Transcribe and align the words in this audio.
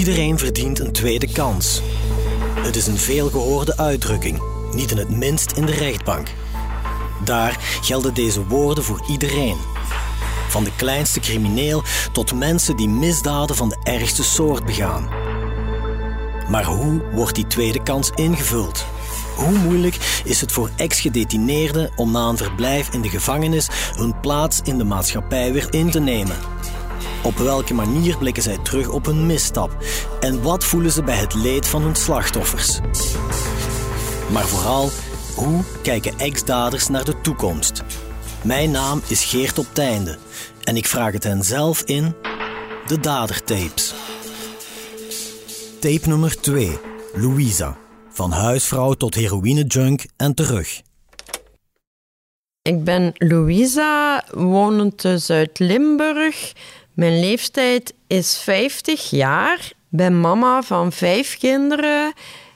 Iedereen 0.00 0.38
verdient 0.38 0.78
een 0.78 0.92
tweede 0.92 1.32
kans. 1.32 1.80
Het 2.54 2.76
is 2.76 2.86
een 2.86 2.98
veelgehoorde 2.98 3.76
uitdrukking, 3.76 4.42
niet 4.72 4.90
in 4.90 4.96
het 4.96 5.08
minst 5.08 5.52
in 5.52 5.66
de 5.66 5.72
rechtbank. 5.72 6.28
Daar 7.24 7.78
gelden 7.82 8.14
deze 8.14 8.46
woorden 8.46 8.84
voor 8.84 9.04
iedereen. 9.08 9.56
Van 10.48 10.64
de 10.64 10.72
kleinste 10.76 11.20
crimineel 11.20 11.82
tot 12.12 12.34
mensen 12.34 12.76
die 12.76 12.88
misdaden 12.88 13.56
van 13.56 13.68
de 13.68 13.78
ergste 13.82 14.24
soort 14.24 14.64
begaan. 14.64 15.08
Maar 16.50 16.64
hoe 16.64 17.02
wordt 17.12 17.34
die 17.34 17.46
tweede 17.46 17.82
kans 17.82 18.10
ingevuld? 18.14 18.84
Hoe 19.36 19.58
moeilijk 19.58 20.22
is 20.24 20.40
het 20.40 20.52
voor 20.52 20.70
ex-gedetineerden 20.76 21.90
om 21.96 22.10
na 22.10 22.28
een 22.28 22.36
verblijf 22.36 22.88
in 22.88 23.00
de 23.00 23.08
gevangenis 23.08 23.68
hun 23.96 24.20
plaats 24.20 24.60
in 24.62 24.78
de 24.78 24.84
maatschappij 24.84 25.52
weer 25.52 25.66
in 25.70 25.90
te 25.90 26.00
nemen? 26.00 26.36
Op 27.22 27.36
welke 27.36 27.74
manier 27.74 28.16
blikken 28.16 28.42
zij 28.42 28.58
terug 28.58 28.88
op 28.88 29.06
hun 29.06 29.26
misstap? 29.26 29.76
En 30.20 30.42
wat 30.42 30.64
voelen 30.64 30.92
ze 30.92 31.02
bij 31.02 31.16
het 31.16 31.34
leed 31.34 31.68
van 31.68 31.82
hun 31.82 31.94
slachtoffers? 31.94 32.80
Maar 34.32 34.46
vooral, 34.46 34.90
hoe 35.34 35.62
kijken 35.82 36.18
ex-daders 36.18 36.88
naar 36.88 37.04
de 37.04 37.20
toekomst? 37.20 37.82
Mijn 38.44 38.70
naam 38.70 39.02
is 39.06 39.24
Geert 39.24 39.58
op 39.58 39.66
Teinde 39.72 40.18
en 40.62 40.76
ik 40.76 40.86
vraag 40.86 41.12
het 41.12 41.24
hen 41.24 41.42
zelf 41.42 41.82
in 41.82 42.14
de 42.86 43.00
Dadertapes. 43.00 43.94
Tape 45.80 46.08
nummer 46.08 46.40
2, 46.40 46.78
Louisa. 47.14 47.76
Van 48.08 48.32
huisvrouw 48.32 48.92
tot 48.92 49.14
heroïnejunk 49.14 50.06
en 50.16 50.34
terug. 50.34 50.82
Ik 52.62 52.84
ben 52.84 53.12
Louisa, 53.14 54.24
wonend 54.30 54.98
te 54.98 55.18
Zuid-Limburg. 55.18 56.52
Mijn 57.00 57.20
leeftijd 57.20 57.94
is 58.06 58.38
50 58.38 59.10
jaar. 59.10 59.72
Ben 59.88 60.20
mama 60.20 60.62
van 60.62 60.92
vijf 60.92 61.38
kinderen. 61.38 62.12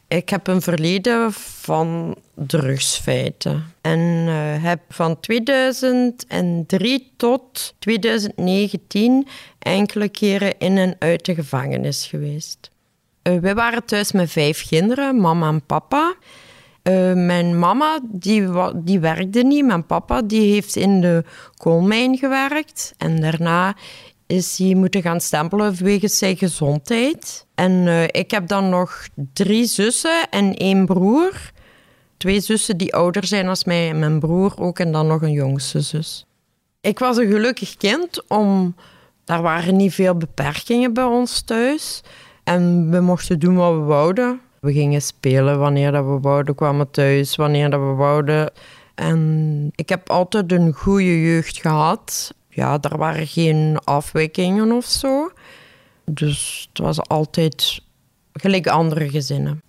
Ik 0.09 0.28
heb 0.28 0.47
een 0.47 0.62
verleden 0.62 1.33
van 1.33 2.17
drugsfeiten. 2.34 3.75
En 3.81 3.98
uh, 3.98 4.62
heb 4.62 4.81
van 4.89 5.20
2003 5.20 7.12
tot 7.17 7.75
2019 7.78 9.27
enkele 9.59 10.09
keren 10.09 10.58
in 10.58 10.79
en 10.79 10.97
uit 10.98 11.25
de 11.25 11.34
gevangenis 11.34 12.06
geweest. 12.06 12.70
Uh, 13.23 13.39
we 13.39 13.55
waren 13.55 13.84
thuis 13.84 14.12
met 14.12 14.31
vijf 14.31 14.69
kinderen, 14.69 15.20
mama 15.20 15.48
en 15.48 15.67
papa. 15.67 16.14
Uh, 16.83 17.12
mijn 17.12 17.58
mama 17.58 18.01
die, 18.03 18.48
die 18.75 18.98
werkte 18.98 19.42
niet. 19.42 19.64
Mijn 19.64 19.86
papa 19.86 20.23
die 20.23 20.53
heeft 20.53 20.77
in 20.77 21.01
de 21.01 21.25
koolmijn 21.56 22.17
gewerkt. 22.17 22.95
En 22.98 23.20
daarna 23.20 23.75
is 24.35 24.59
moeten 24.59 25.03
gaan 25.03 25.21
stempelen 25.21 25.75
wegens 25.75 26.19
zijn 26.19 26.37
gezondheid. 26.37 27.47
En 27.55 27.73
uh, 27.73 28.03
ik 28.03 28.31
heb 28.31 28.49
dan 28.49 28.69
nog 28.69 29.09
drie 29.33 29.67
zussen 29.67 30.27
en 30.31 30.55
één 30.55 30.87
broer. 30.87 31.53
Twee 32.17 32.41
zussen 32.41 32.77
die 32.77 32.95
ouder 32.95 33.27
zijn 33.27 33.49
als 33.49 33.65
mij 33.65 33.89
en 33.89 33.99
mijn 33.99 34.19
broer 34.19 34.55
ook. 34.59 34.79
En 34.79 34.93
dan 34.93 35.07
nog 35.07 35.23
een 35.23 35.33
jongste 35.33 35.81
zus. 35.81 36.27
Ik 36.81 36.99
was 36.99 37.17
een 37.17 37.31
gelukkig 37.31 37.77
kind 37.77 38.29
om... 38.29 38.75
Daar 39.25 39.43
waren 39.43 39.77
niet 39.77 39.95
veel 39.95 40.15
beperkingen 40.15 40.93
bij 40.93 41.05
ons 41.05 41.41
thuis. 41.41 42.03
En 42.45 42.91
we 42.91 43.01
mochten 43.01 43.39
doen 43.39 43.57
wat 43.57 43.73
we 43.73 43.79
wouden. 43.79 44.41
We 44.61 44.73
gingen 44.73 45.03
spelen 45.03 45.59
wanneer 45.59 45.93
dat 45.93 46.05
we 46.05 46.19
wouden, 46.21 46.55
kwamen 46.55 46.91
thuis 46.91 47.37
wanneer 47.37 47.71
dat 47.71 47.81
we 47.81 47.87
wouden. 47.87 48.51
En 48.95 49.71
ik 49.75 49.89
heb 49.89 50.11
altijd 50.11 50.53
een 50.53 50.73
goede 50.73 51.21
jeugd 51.21 51.61
gehad. 51.61 52.35
Ja, 52.55 52.79
er 52.81 52.99
waren 52.99 53.27
geen 53.27 53.79
afwijkingen 53.85 54.73
of 54.73 54.85
zo. 54.85 55.31
Dus 56.05 56.69
het 56.69 56.85
was 56.85 57.01
altijd 57.01 57.81
gelijk 58.33 58.67
andere 58.67 59.11
gezinnen. 59.11 59.63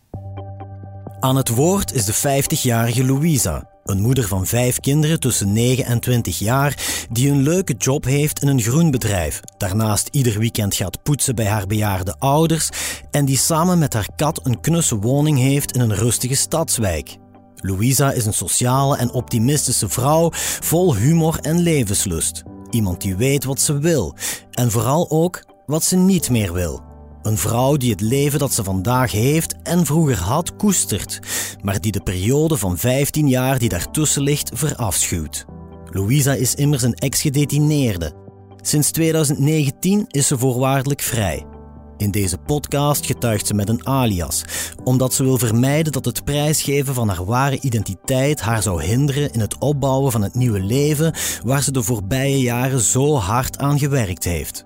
Aan 1.19 1.35
het 1.35 1.50
woord 1.50 1.94
is 1.94 2.06
de 2.06 2.44
50-jarige 2.44 3.06
Louisa, 3.06 3.69
een 3.84 4.01
moeder 4.01 4.28
van 4.28 4.45
vijf 4.45 4.79
kinderen 4.79 5.19
tussen 5.19 5.53
9 5.53 5.85
en 5.85 6.00
20 6.00 6.40
jaar, 6.40 7.06
die 7.12 7.29
een 7.29 7.41
leuke 7.41 7.74
job 7.74 8.03
heeft 8.03 8.41
in 8.41 8.47
een 8.47 8.62
groenbedrijf. 8.62 9.40
Daarnaast 9.57 10.07
ieder 10.12 10.40
weekend 10.40 10.75
gaat 10.75 11.03
poetsen 11.03 11.35
bij 11.35 11.45
haar 11.45 11.68
bejaarde 11.68 12.16
ouders 12.19 12.69
en 13.12 13.25
die 13.25 13.38
samen 13.38 13.79
met 13.79 13.94
haar 13.94 14.07
kat 14.16 14.40
een 14.44 14.62
knusse 14.62 15.00
woning 15.00 15.38
heeft 15.38 15.72
in 15.72 15.81
een 15.81 15.95
rustige 15.95 16.35
stadswijk. 16.35 17.18
Louisa 17.56 18.12
is 18.12 18.25
een 18.25 18.34
sociale 18.34 18.97
en 18.97 19.12
optimistische 19.12 19.90
vrouw 19.90 20.29
vol 20.59 20.95
humor 20.95 21.40
en 21.41 21.59
levenslust. 21.59 22.44
Iemand 22.75 23.02
die 23.02 23.16
weet 23.16 23.44
wat 23.44 23.59
ze 23.59 23.80
wil 23.80 24.16
en 24.52 24.72
vooral 24.72 25.09
ook 25.09 25.44
wat 25.66 25.84
ze 25.84 25.96
niet 25.96 26.30
meer 26.30 26.53
wil. 26.53 26.84
Een 27.22 27.38
vrouw 27.38 27.78
die 27.78 27.91
het 27.91 28.02
leven 28.02 28.40
dat 28.40 28.53
ze 28.53 28.63
vandaag 28.63 29.12
heeft 29.12 29.56
en 29.63 29.86
vroeger 29.86 30.18
had 30.18 30.56
koestert, 30.56 31.19
maar 31.62 31.81
die 31.81 31.91
de 31.91 32.00
periode 32.02 32.58
van 32.58 32.78
15 32.78 33.28
jaar 33.28 33.59
die 33.59 33.69
daartussen 33.69 34.22
ligt 34.22 34.52
verafschuwt. 34.53 35.46
Louisa 35.90 36.34
is 36.34 36.56
immers 36.56 36.81
een 36.81 36.94
ex-gedetineerde. 36.94 38.13
Sinds 38.62 38.92
2019 38.92 40.06
is 40.07 40.28
ze 40.28 40.38
voorwaardelijk 40.38 41.02
vrij. 41.02 41.54
In 41.97 42.11
deze 42.11 42.38
podcast 42.38 43.06
getuigt 43.06 43.47
ze 43.47 43.53
met 43.53 43.69
een 43.69 43.88
alias, 43.88 44.44
omdat 44.83 45.13
ze 45.13 45.23
wil 45.23 45.38
vermijden 45.38 45.91
dat 45.91 46.06
het 46.06 46.23
prijsgeven 46.23 46.94
van 46.94 47.09
haar 47.09 47.25
ware 47.25 47.59
identiteit 47.61 48.41
haar 48.41 48.61
zou 48.61 48.83
hinderen 48.83 49.31
in 49.31 49.39
het 49.39 49.57
opbouwen 49.57 50.11
van 50.11 50.22
het 50.22 50.35
nieuwe 50.35 50.59
leven 50.59 51.13
waar 51.44 51.63
ze 51.63 51.72
de 51.72 51.83
voorbije 51.83 52.39
jaren 52.39 52.79
zo 52.79 53.16
hard 53.16 53.57
aan 53.57 53.79
gewerkt 53.79 54.23
heeft. 54.23 54.66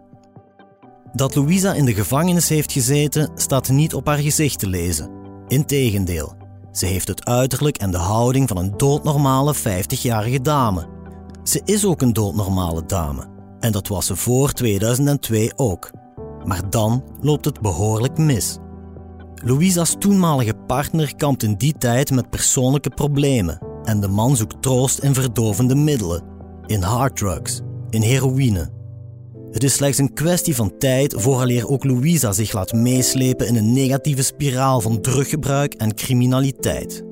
Dat 1.14 1.36
Louisa 1.36 1.74
in 1.74 1.86
de 1.86 1.94
gevangenis 1.94 2.50
heeft 2.50 2.72
gezeten, 2.72 3.32
staat 3.36 3.70
niet 3.70 3.94
op 3.94 4.08
haar 4.08 4.18
gezicht 4.18 4.60
te 4.60 4.68
lezen. 4.68 5.10
Integendeel, 5.48 6.34
ze 6.72 6.86
heeft 6.86 7.08
het 7.08 7.26
uiterlijk 7.26 7.78
en 7.78 7.92
de 7.92 7.98
houding 7.98 8.48
van 8.48 8.58
een 8.58 8.74
doodnormale 8.78 9.56
50-jarige 9.56 10.42
dame. 10.42 10.88
Ze 11.44 11.62
is 11.66 11.86
ook 11.86 12.02
een 12.02 12.14
doodnormale 12.14 12.86
dame. 12.86 13.28
En 13.60 13.72
dat 13.72 13.88
was 13.88 14.06
ze 14.06 14.16
voor 14.16 14.52
2002 14.52 15.52
ook. 15.56 15.92
Maar 16.46 16.70
dan 16.70 17.04
loopt 17.22 17.46
het 17.46 17.62
behoorlijk 17.62 18.18
mis. 18.18 18.58
Louisa's 19.44 19.96
toenmalige 20.00 20.54
partner 20.68 21.16
kampt 21.16 21.44
in 21.44 21.56
die 21.56 21.74
tijd 21.78 22.12
met 22.12 22.30
persoonlijke 22.30 22.90
problemen. 22.90 23.60
En 23.84 24.00
de 24.00 24.08
man 24.08 24.36
zoekt 24.36 24.62
troost 24.62 25.00
in 25.00 25.14
verdovende 25.14 25.76
middelen, 25.76 26.24
in 26.66 26.82
harddrugs, 26.82 27.62
in 27.90 28.02
heroïne. 28.02 28.70
Het 29.52 29.64
is 29.64 29.74
slechts 29.74 29.98
een 29.98 30.14
kwestie 30.14 30.56
van 30.56 30.78
tijd 30.78 31.14
vooraleer 31.18 31.70
ook 31.70 31.84
Louisa 31.84 32.32
zich 32.32 32.54
laat 32.54 32.74
meeslepen 32.74 33.48
in 33.48 33.56
een 33.56 33.74
negatieve 33.74 34.24
spiraal 34.24 34.82
van 34.82 35.02
druggebruik 35.02 35.74
en 35.74 35.96
criminaliteit. 35.96 37.04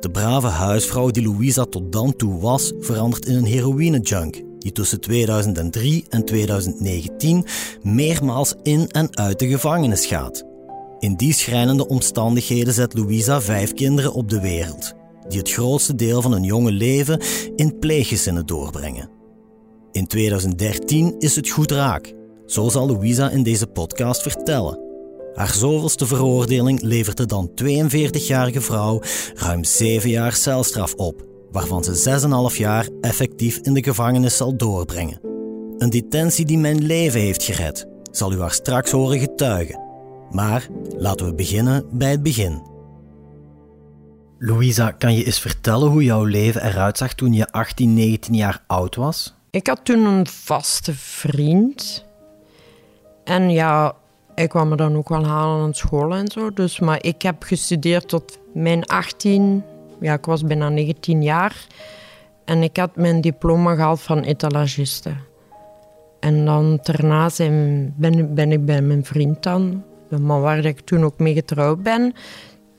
De 0.00 0.10
brave 0.10 0.46
huisvrouw 0.46 1.10
die 1.10 1.22
Louisa 1.22 1.64
tot 1.64 1.92
dan 1.92 2.16
toe 2.16 2.40
was, 2.40 2.72
verandert 2.78 3.26
in 3.26 3.36
een 3.36 3.44
heroïne-junk 3.44 4.48
die 4.60 4.72
tussen 4.72 5.00
2003 5.00 6.04
en 6.08 6.24
2019 6.24 7.44
meermaals 7.82 8.54
in 8.62 8.88
en 8.88 9.16
uit 9.16 9.38
de 9.38 9.48
gevangenis 9.48 10.06
gaat. 10.06 10.44
In 10.98 11.16
die 11.16 11.32
schrijnende 11.32 11.88
omstandigheden 11.88 12.72
zet 12.72 12.94
Louisa 12.94 13.40
vijf 13.40 13.74
kinderen 13.74 14.12
op 14.12 14.28
de 14.28 14.40
wereld, 14.40 14.92
die 15.28 15.38
het 15.38 15.50
grootste 15.50 15.94
deel 15.94 16.22
van 16.22 16.32
hun 16.32 16.44
jonge 16.44 16.72
leven 16.72 17.20
in 17.56 17.78
pleeggezinnen 17.78 18.46
doorbrengen. 18.46 19.10
In 19.92 20.06
2013 20.06 21.14
is 21.18 21.36
het 21.36 21.48
goed 21.48 21.70
raak. 21.70 22.14
Zo 22.46 22.68
zal 22.68 22.86
Louisa 22.86 23.30
in 23.30 23.42
deze 23.42 23.66
podcast 23.66 24.22
vertellen. 24.22 24.78
Haar 25.34 25.54
zoveelste 25.54 26.06
veroordeling 26.06 26.82
levert 26.82 27.16
de 27.16 27.26
dan 27.26 27.50
42-jarige 27.62 28.60
vrouw 28.60 29.02
ruim 29.34 29.64
7 29.64 30.10
jaar 30.10 30.34
celstraf 30.34 30.94
op, 30.94 31.29
waarvan 31.52 31.84
ze 31.84 32.20
6,5 32.52 32.56
jaar 32.56 32.88
effectief 33.00 33.58
in 33.58 33.74
de 33.74 33.82
gevangenis 33.82 34.36
zal 34.36 34.56
doorbrengen. 34.56 35.20
Een 35.78 35.90
detentie 35.90 36.44
die 36.44 36.58
mijn 36.58 36.82
leven 36.82 37.20
heeft 37.20 37.42
gered, 37.42 37.86
zal 38.10 38.32
u 38.32 38.40
haar 38.40 38.52
straks 38.52 38.90
horen 38.90 39.18
getuigen. 39.18 39.80
Maar 40.30 40.68
laten 40.96 41.26
we 41.26 41.34
beginnen 41.34 41.84
bij 41.92 42.10
het 42.10 42.22
begin. 42.22 42.62
Louisa, 44.38 44.90
kan 44.90 45.14
je 45.14 45.24
eens 45.24 45.40
vertellen 45.40 45.88
hoe 45.88 46.04
jouw 46.04 46.24
leven 46.24 46.64
eruit 46.64 46.98
zag 46.98 47.14
toen 47.14 47.32
je 47.32 47.52
18, 47.52 47.94
19 47.94 48.34
jaar 48.34 48.64
oud 48.66 48.96
was? 48.96 49.34
Ik 49.50 49.66
had 49.66 49.84
toen 49.84 50.04
een 50.04 50.26
vaste 50.26 50.94
vriend. 50.94 52.04
En 53.24 53.50
ja, 53.50 53.94
ik 54.34 54.48
kwam 54.48 54.68
me 54.68 54.76
dan 54.76 54.96
ook 54.96 55.08
wel 55.08 55.26
halen 55.26 55.62
aan 55.62 55.74
school 55.74 56.14
en 56.14 56.28
zo. 56.28 56.50
Dus, 56.50 56.78
maar 56.78 57.02
ik 57.02 57.22
heb 57.22 57.42
gestudeerd 57.42 58.08
tot 58.08 58.38
mijn 58.52 58.86
18, 58.86 59.64
ja, 60.00 60.14
ik 60.14 60.24
was 60.24 60.42
bijna 60.42 60.68
19 60.68 61.22
jaar. 61.22 61.66
En 62.44 62.62
ik 62.62 62.76
had 62.76 62.96
mijn 62.96 63.20
diploma 63.20 63.74
gehaald 63.74 64.00
van 64.00 64.20
etalagiste. 64.20 65.12
En 66.20 66.44
dan 66.44 66.78
daarna 66.82 67.28
zijn, 67.28 67.94
ben, 67.96 68.34
ben 68.34 68.52
ik 68.52 68.64
bij 68.64 68.82
mijn 68.82 69.04
vriend 69.04 69.42
dan, 69.42 69.84
de 70.08 70.18
man 70.18 70.40
waar 70.40 70.64
ik 70.64 70.80
toen 70.80 71.04
ook 71.04 71.18
mee 71.18 71.34
getrouwd 71.34 71.82
ben, 71.82 72.14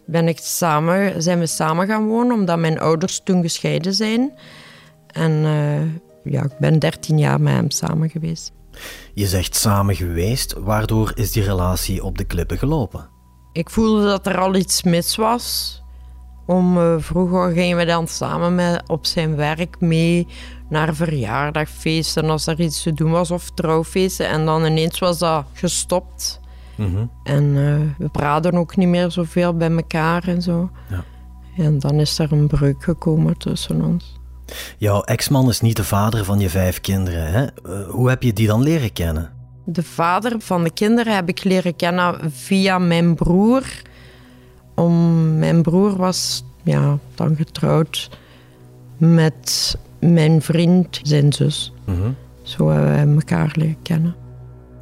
ben 0.05 0.27
ik 0.27 0.37
samen, 0.37 1.21
zijn 1.21 1.39
we 1.39 1.45
samen 1.45 1.87
gaan 1.87 2.07
wonen, 2.07 2.35
omdat 2.35 2.59
mijn 2.59 2.79
ouders 2.79 3.21
toen 3.23 3.41
gescheiden 3.41 3.93
zijn. 3.93 4.33
En 5.07 5.31
uh, 5.31 6.33
ja, 6.33 6.43
ik 6.43 6.57
ben 6.59 6.79
13 6.79 7.17
jaar 7.17 7.41
met 7.41 7.53
hem 7.53 7.69
samen 7.69 8.09
geweest. 8.09 8.51
Je 9.13 9.27
zegt 9.27 9.55
samen 9.55 9.95
geweest, 9.95 10.53
waardoor 10.53 11.11
is 11.15 11.31
die 11.31 11.43
relatie 11.43 12.03
op 12.03 12.17
de 12.17 12.23
klippen 12.23 12.57
gelopen? 12.57 13.09
Ik 13.53 13.69
voelde 13.69 14.05
dat 14.05 14.27
er 14.27 14.37
al 14.37 14.55
iets 14.55 14.83
mis 14.83 15.15
was. 15.15 15.80
Om, 16.45 16.77
uh, 16.77 16.95
vroeger 16.97 17.51
gingen 17.51 17.77
we 17.77 17.85
dan 17.85 18.07
samen 18.07 18.55
met, 18.55 18.83
op 18.87 19.05
zijn 19.05 19.35
werk 19.35 19.79
mee 19.79 20.27
naar 20.69 20.95
verjaardagfeesten 20.95 22.29
als 22.29 22.47
er 22.47 22.59
iets 22.59 22.83
te 22.83 22.93
doen 22.93 23.11
was 23.11 23.31
of 23.31 23.49
trouwfeesten. 23.49 24.27
En 24.27 24.45
dan 24.45 24.65
ineens 24.65 24.99
was 24.99 25.19
dat 25.19 25.45
gestopt. 25.53 26.39
Mhm. 26.75 27.05
En 27.23 27.43
uh, 27.43 27.75
we 27.97 28.09
praten 28.09 28.53
ook 28.53 28.75
niet 28.75 28.87
meer 28.87 29.11
zoveel 29.11 29.57
bij 29.57 29.71
elkaar 29.71 30.27
en 30.27 30.41
zo. 30.41 30.69
Ja. 30.89 31.03
En 31.57 31.79
dan 31.79 31.99
is 31.99 32.19
er 32.19 32.31
een 32.31 32.47
breuk 32.47 32.83
gekomen 32.83 33.37
tussen 33.37 33.81
ons. 33.81 34.19
Jouw 34.77 35.01
ex-man 35.01 35.49
is 35.49 35.61
niet 35.61 35.75
de 35.75 35.83
vader 35.83 36.25
van 36.25 36.39
je 36.39 36.49
vijf 36.49 36.81
kinderen. 36.81 37.31
Hè? 37.31 37.41
Uh, 37.43 37.89
hoe 37.89 38.09
heb 38.09 38.23
je 38.23 38.33
die 38.33 38.47
dan 38.47 38.63
leren 38.63 38.93
kennen? 38.93 39.31
De 39.65 39.83
vader 39.83 40.35
van 40.37 40.63
de 40.63 40.71
kinderen 40.71 41.15
heb 41.15 41.29
ik 41.29 41.43
leren 41.43 41.75
kennen 41.75 42.31
via 42.31 42.77
mijn 42.77 43.15
broer. 43.15 43.63
Om, 44.81 45.37
mijn 45.37 45.61
broer 45.61 45.95
was 45.95 46.43
ja, 46.63 46.97
dan 47.15 47.35
getrouwd 47.35 48.09
met 48.97 49.77
mijn 49.99 50.41
vriend, 50.41 50.99
zijn 51.03 51.33
zus. 51.33 51.73
Mhm. 51.85 52.11
Zo 52.41 52.69
hebben 52.69 53.15
we 53.15 53.21
elkaar 53.21 53.51
leren 53.55 53.81
kennen. 53.81 54.15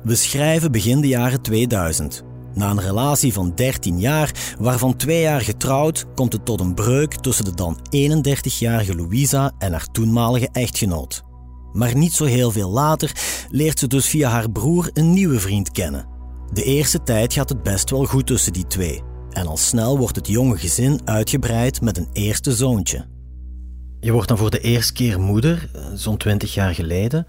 We 0.03 0.15
schrijven 0.15 0.71
begin 0.71 1.01
de 1.01 1.07
jaren 1.07 1.41
2000. 1.41 2.23
Na 2.53 2.69
een 2.69 2.81
relatie 2.81 3.33
van 3.33 3.51
13 3.55 3.99
jaar, 3.99 4.55
waarvan 4.59 4.95
twee 4.95 5.21
jaar 5.21 5.41
getrouwd, 5.41 6.05
komt 6.15 6.33
het 6.33 6.45
tot 6.45 6.59
een 6.59 6.73
breuk 6.73 7.15
tussen 7.15 7.45
de 7.45 7.53
dan 7.53 7.77
31-jarige 7.77 8.95
Louisa 8.95 9.51
en 9.57 9.71
haar 9.71 9.87
toenmalige 9.91 10.49
echtgenoot. 10.51 11.23
Maar 11.73 11.95
niet 11.95 12.13
zo 12.13 12.25
heel 12.25 12.51
veel 12.51 12.69
later 12.69 13.11
leert 13.49 13.79
ze 13.79 13.87
dus 13.87 14.07
via 14.07 14.29
haar 14.29 14.51
broer 14.51 14.89
een 14.93 15.13
nieuwe 15.13 15.39
vriend 15.39 15.71
kennen. 15.71 16.07
De 16.53 16.63
eerste 16.63 17.03
tijd 17.03 17.33
gaat 17.33 17.49
het 17.49 17.63
best 17.63 17.89
wel 17.89 18.05
goed 18.05 18.27
tussen 18.27 18.53
die 18.53 18.67
twee. 18.67 19.08
En 19.31 19.47
al 19.47 19.57
snel 19.57 19.97
wordt 19.97 20.15
het 20.15 20.27
jonge 20.27 20.57
gezin 20.57 21.01
uitgebreid 21.05 21.81
met 21.81 21.97
een 21.97 22.09
eerste 22.13 22.51
zoontje. 22.51 23.05
Je 23.99 24.11
wordt 24.11 24.27
dan 24.27 24.37
voor 24.37 24.49
de 24.49 24.59
eerste 24.59 24.93
keer 24.93 25.19
moeder, 25.19 25.69
zo'n 25.93 26.17
20 26.17 26.53
jaar 26.53 26.73
geleden. 26.73 27.27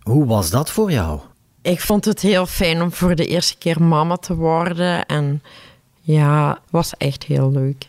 Hoe 0.00 0.26
was 0.26 0.50
dat 0.50 0.70
voor 0.70 0.90
jou? 0.90 1.20
Ik 1.62 1.80
vond 1.80 2.04
het 2.04 2.20
heel 2.20 2.46
fijn 2.46 2.82
om 2.82 2.92
voor 2.92 3.14
de 3.14 3.26
eerste 3.26 3.58
keer 3.58 3.82
mama 3.82 4.16
te 4.16 4.34
worden. 4.34 5.06
En 5.06 5.42
ja, 6.00 6.48
het 6.48 6.70
was 6.70 6.94
echt 6.96 7.24
heel 7.24 7.50
leuk. 7.50 7.88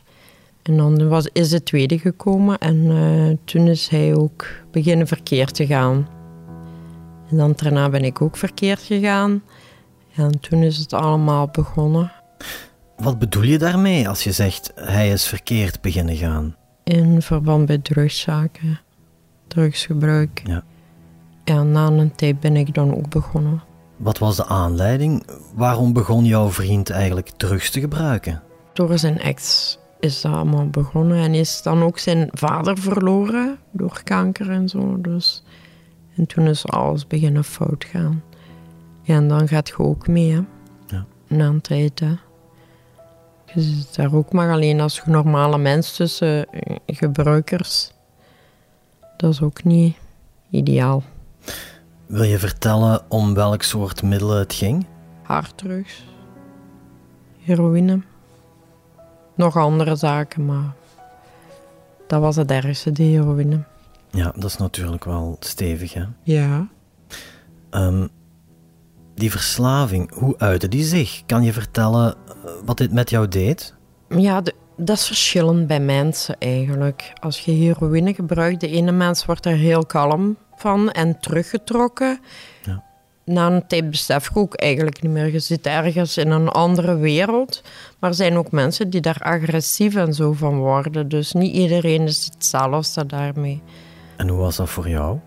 En 0.62 0.78
dan 0.78 1.08
was, 1.08 1.30
is 1.34 1.50
de 1.50 1.64
tweede 1.64 2.00
gekomen 2.00 2.58
en 2.58 2.76
uh, 2.76 3.38
toen 3.44 3.68
is 3.68 3.88
hij 3.88 4.16
ook 4.16 4.46
beginnen 4.72 5.08
verkeerd 5.08 5.56
te 5.56 5.66
gaan. 5.66 6.08
En 7.30 7.38
dan 7.38 7.54
daarna 7.56 7.90
ben 7.90 8.04
ik 8.04 8.22
ook 8.22 8.38
verkeerd 8.38 8.82
gegaan. 8.82 9.44
En 10.16 10.40
toen 10.40 10.64
is 10.64 10.78
het 10.78 10.94
allemaal 10.94 11.50
begonnen. 11.52 12.12
Wat 12.98 13.20
bedoel 13.20 13.44
je 13.44 13.58
daarmee 13.58 14.10
als 14.10 14.24
je 14.24 14.32
zegt 14.32 14.72
hij 14.76 15.10
is 15.10 15.28
verkeerd 15.28 15.82
beginnen 15.82 16.16
gaan? 16.16 16.56
In 16.84 17.22
verband 17.22 17.68
met 17.68 17.84
drugszaken, 17.84 18.80
drugsgebruik. 19.48 20.42
Ja. 20.46 20.64
En 21.44 21.72
na 21.72 21.88
een 21.88 22.16
tijd 22.16 22.40
ben 22.40 22.56
ik 22.56 22.74
dan 22.74 22.96
ook 22.96 23.10
begonnen. 23.10 23.64
Wat 23.98 24.18
was 24.18 24.36
de 24.36 24.46
aanleiding? 24.46 25.26
Waarom 25.56 25.94
begon 25.94 26.26
jouw 26.26 26.50
vriend 26.50 26.90
eigenlijk 26.90 27.30
drugs 27.30 27.72
te 27.72 27.80
gebruiken? 27.80 28.42
Door 28.74 28.98
zijn 28.98 29.20
ex 29.20 29.78
is 30.00 30.22
dat 30.22 30.34
allemaal 30.34 30.70
begonnen. 30.70 31.18
En 31.18 31.34
is 31.34 31.62
dan 31.62 31.84
ook 31.84 32.00
zijn 32.00 32.30
vader 32.32 32.78
verloren 32.78 33.58
door 33.72 34.02
kanker 34.04 34.50
en 34.50 34.70
zo. 34.70 35.02
Dus. 35.02 35.44
En 36.16 36.26
toen 36.26 36.48
is 36.48 36.68
alles 36.68 37.08
beginnen 37.08 37.44
fout 37.44 37.86
gaan. 37.86 38.24
Ja, 39.02 39.16
en 39.16 39.28
dan 39.28 39.48
gaat 39.48 39.68
je 39.68 39.80
ook 39.80 40.08
mee, 40.08 40.32
hè. 40.32 40.42
Ja. 40.88 41.06
Na 41.28 41.46
een 41.46 41.62
tijd, 41.62 42.00
hè. 42.00 42.16
Je 43.54 43.62
zit 43.62 43.96
daar 43.96 44.14
ook 44.14 44.32
maar 44.32 44.52
alleen 44.52 44.80
als 44.80 45.02
normale 45.06 45.58
mens 45.58 45.96
tussen 45.96 46.48
gebruikers. 46.86 47.92
Dat 49.18 49.34
is 49.34 49.42
ook 49.42 49.64
niet 49.64 49.98
ideaal. 50.50 51.04
Wil 52.06 52.24
je 52.24 52.40
vertellen 52.40 53.02
om 53.08 53.34
welk 53.34 53.62
soort 53.62 54.04
middelen 54.04 54.38
het 54.38 54.54
ging? 54.54 54.86
Harddrugs, 55.24 56.06
heroïne, 57.40 58.02
nog 59.36 59.56
andere 59.56 59.96
zaken, 59.96 60.46
maar 60.46 60.74
dat 62.08 62.22
was 62.22 62.36
het 62.36 62.52
ergste, 62.52 62.92
de 62.92 63.04
heroïne. 63.04 63.64
Ja, 64.12 64.32
dat 64.36 64.44
is 64.44 64.58
natuurlijk 64.58 65.04
wel 65.04 65.38
stevig, 65.40 65.94
hè? 65.94 66.04
Ja. 66.24 66.68
Um, 67.72 68.10
die 69.18 69.32
verslaving, 69.32 70.14
hoe 70.14 70.36
uitte 70.38 70.68
die 70.68 70.84
zich? 70.84 71.24
Kan 71.26 71.44
je 71.44 71.54
vertellen 71.54 72.16
wat 72.66 72.78
dit 72.78 72.92
met 72.92 73.10
jou 73.10 73.28
deed? 73.28 73.74
Ja, 74.10 74.42
de, 74.42 74.54
dat 74.78 74.98
is 74.98 75.06
verschillend 75.06 75.68
bij 75.68 75.80
mensen 75.80 76.36
eigenlijk. 76.40 77.14
Als 77.20 77.40
je 77.40 77.52
heroïne 77.52 78.14
gebruikt, 78.14 78.62
de 78.62 78.70
ene 78.70 78.92
mens 78.92 79.26
wordt 79.26 79.46
er 79.46 79.56
heel 79.56 79.86
kalm 79.86 80.38
van 80.56 80.92
en 80.92 81.20
teruggetrokken. 81.20 82.20
Ja. 82.64 82.84
Na 83.26 83.48
een 83.52 83.68
tijd 83.68 83.90
besef 83.90 84.30
je 84.34 84.40
ook 84.40 84.56
eigenlijk 84.56 85.02
niet 85.02 85.12
meer. 85.12 85.32
Je 85.32 85.40
zit 85.40 85.66
ergens 85.66 86.18
in 86.18 86.32
een 86.32 86.50
andere 86.50 86.98
wereld. 86.98 87.62
Maar 88.00 88.10
er 88.10 88.16
zijn 88.16 88.38
ook 88.38 88.52
mensen 88.52 88.90
die 88.90 89.02
daar 89.02 89.20
agressief 89.20 89.96
en 89.96 90.14
zo 90.14 90.34
van 90.34 90.58
worden. 90.58 91.10
Dus 91.10 91.34
niet 91.34 91.56
iedereen 91.56 92.02
is 92.02 92.30
hetzelfde 92.34 93.06
daarmee. 93.06 93.62
En 94.18 94.28
hoe 94.28 94.40
was 94.40 94.56
dat 94.56 94.70
voor 94.70 94.90
jou? 94.90 95.20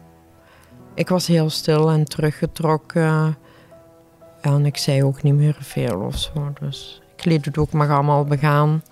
Ik 0.94 1.08
was 1.08 1.26
heel 1.26 1.50
stil 1.50 1.90
en 1.90 2.04
teruggetrokken. 2.04 3.36
En 4.40 4.66
ik 4.66 4.76
zei 4.76 5.04
ook 5.04 5.22
niet 5.22 5.34
meer 5.34 5.56
veel 5.60 6.00
of 6.00 6.18
zo. 6.18 6.52
Dus 6.60 7.00
ik 7.16 7.24
liet 7.24 7.44
het 7.44 7.58
ook 7.58 7.72
maar 7.72 7.90
allemaal 7.90 8.24
begaan. 8.24 8.82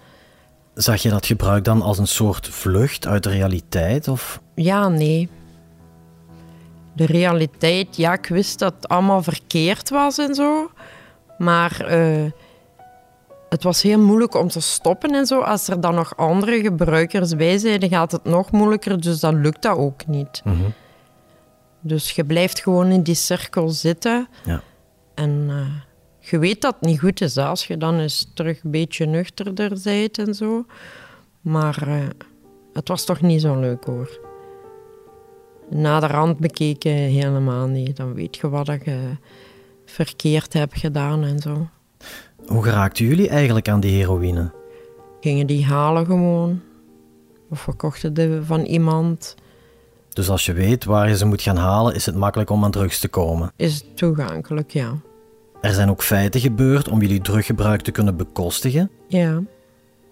Zag 0.74 1.02
je 1.02 1.08
dat 1.08 1.26
gebruik 1.26 1.64
dan 1.64 1.82
als 1.82 1.98
een 1.98 2.06
soort 2.06 2.48
vlucht 2.48 3.06
uit 3.06 3.22
de 3.22 3.30
realiteit? 3.30 4.08
Of? 4.08 4.40
Ja, 4.54 4.88
nee. 4.88 5.28
De 6.92 7.06
realiteit, 7.06 7.96
ja, 7.96 8.12
ik 8.12 8.26
wist 8.26 8.58
dat 8.58 8.74
het 8.74 8.88
allemaal 8.88 9.22
verkeerd 9.22 9.90
was 9.90 10.18
en 10.18 10.34
zo. 10.34 10.70
Maar 11.38 11.98
uh, 11.98 12.30
het 13.48 13.62
was 13.62 13.82
heel 13.82 13.98
moeilijk 13.98 14.34
om 14.34 14.48
te 14.48 14.60
stoppen 14.60 15.14
en 15.14 15.26
zo. 15.26 15.40
Als 15.40 15.68
er 15.68 15.80
dan 15.80 15.94
nog 15.94 16.16
andere 16.16 16.60
gebruikers 16.60 17.36
bij 17.36 17.58
zijn, 17.58 17.80
dan 17.80 17.88
gaat 17.88 18.12
het 18.12 18.24
nog 18.24 18.50
moeilijker. 18.50 19.00
Dus 19.00 19.20
dan 19.20 19.40
lukt 19.40 19.62
dat 19.62 19.76
ook 19.76 20.06
niet. 20.06 20.40
Mm 20.44 20.54
-hmm. 20.54 20.72
Dus 21.80 22.10
je 22.10 22.24
blijft 22.24 22.60
gewoon 22.60 22.86
in 22.86 23.02
die 23.02 23.14
cirkel 23.14 23.68
zitten. 23.68 24.28
Ja. 24.44 24.62
En 25.18 25.46
uh, 25.48 25.66
je 26.18 26.38
weet 26.38 26.60
dat 26.60 26.74
het 26.78 26.88
niet 26.88 27.00
goed 27.00 27.20
is, 27.20 27.36
als 27.36 27.66
je 27.66 27.76
dan 27.76 27.98
eens 27.98 28.30
terug 28.34 28.62
een 28.64 28.70
beetje 28.70 29.06
nuchterder 29.06 29.80
bent 29.84 30.18
en 30.18 30.34
zo. 30.34 30.64
Maar 31.40 31.88
uh, 31.88 31.94
het 32.72 32.88
was 32.88 33.04
toch 33.04 33.20
niet 33.20 33.40
zo 33.40 33.60
leuk 33.60 33.84
hoor. 33.84 34.20
Na 35.70 36.00
de 36.00 36.06
rand 36.06 36.38
bekeken 36.38 36.92
helemaal 36.92 37.66
niet. 37.66 37.96
Dan 37.96 38.14
weet 38.14 38.36
je 38.36 38.48
wat 38.48 38.66
je 38.66 39.10
verkeerd 39.84 40.52
hebt 40.52 40.78
gedaan 40.78 41.24
en 41.24 41.38
zo. 41.38 41.68
Hoe 42.46 42.62
geraakten 42.62 43.06
jullie 43.06 43.28
eigenlijk 43.28 43.68
aan 43.68 43.80
die 43.80 43.96
heroïne? 43.96 44.50
Gingen 45.20 45.46
die 45.46 45.64
halen 45.64 46.06
gewoon. 46.06 46.60
Of 47.50 47.66
we 47.66 47.72
kochten 47.72 48.14
die 48.14 48.40
van 48.42 48.60
iemand. 48.60 49.34
Dus 50.08 50.30
als 50.30 50.46
je 50.46 50.52
weet 50.52 50.84
waar 50.84 51.08
je 51.08 51.16
ze 51.16 51.26
moet 51.26 51.42
gaan 51.42 51.56
halen, 51.56 51.94
is 51.94 52.06
het 52.06 52.14
makkelijk 52.14 52.50
om 52.50 52.64
aan 52.64 52.70
drugs 52.70 53.00
te 53.00 53.08
komen? 53.08 53.52
Is 53.56 53.74
het 53.74 53.96
toegankelijk, 53.96 54.70
ja. 54.70 55.00
Er 55.60 55.72
zijn 55.72 55.90
ook 55.90 56.02
feiten 56.02 56.40
gebeurd 56.40 56.88
om 56.88 57.00
jullie 57.00 57.20
druggebruik 57.20 57.80
te 57.80 57.90
kunnen 57.90 58.16
bekostigen. 58.16 58.90
Ja. 59.08 59.42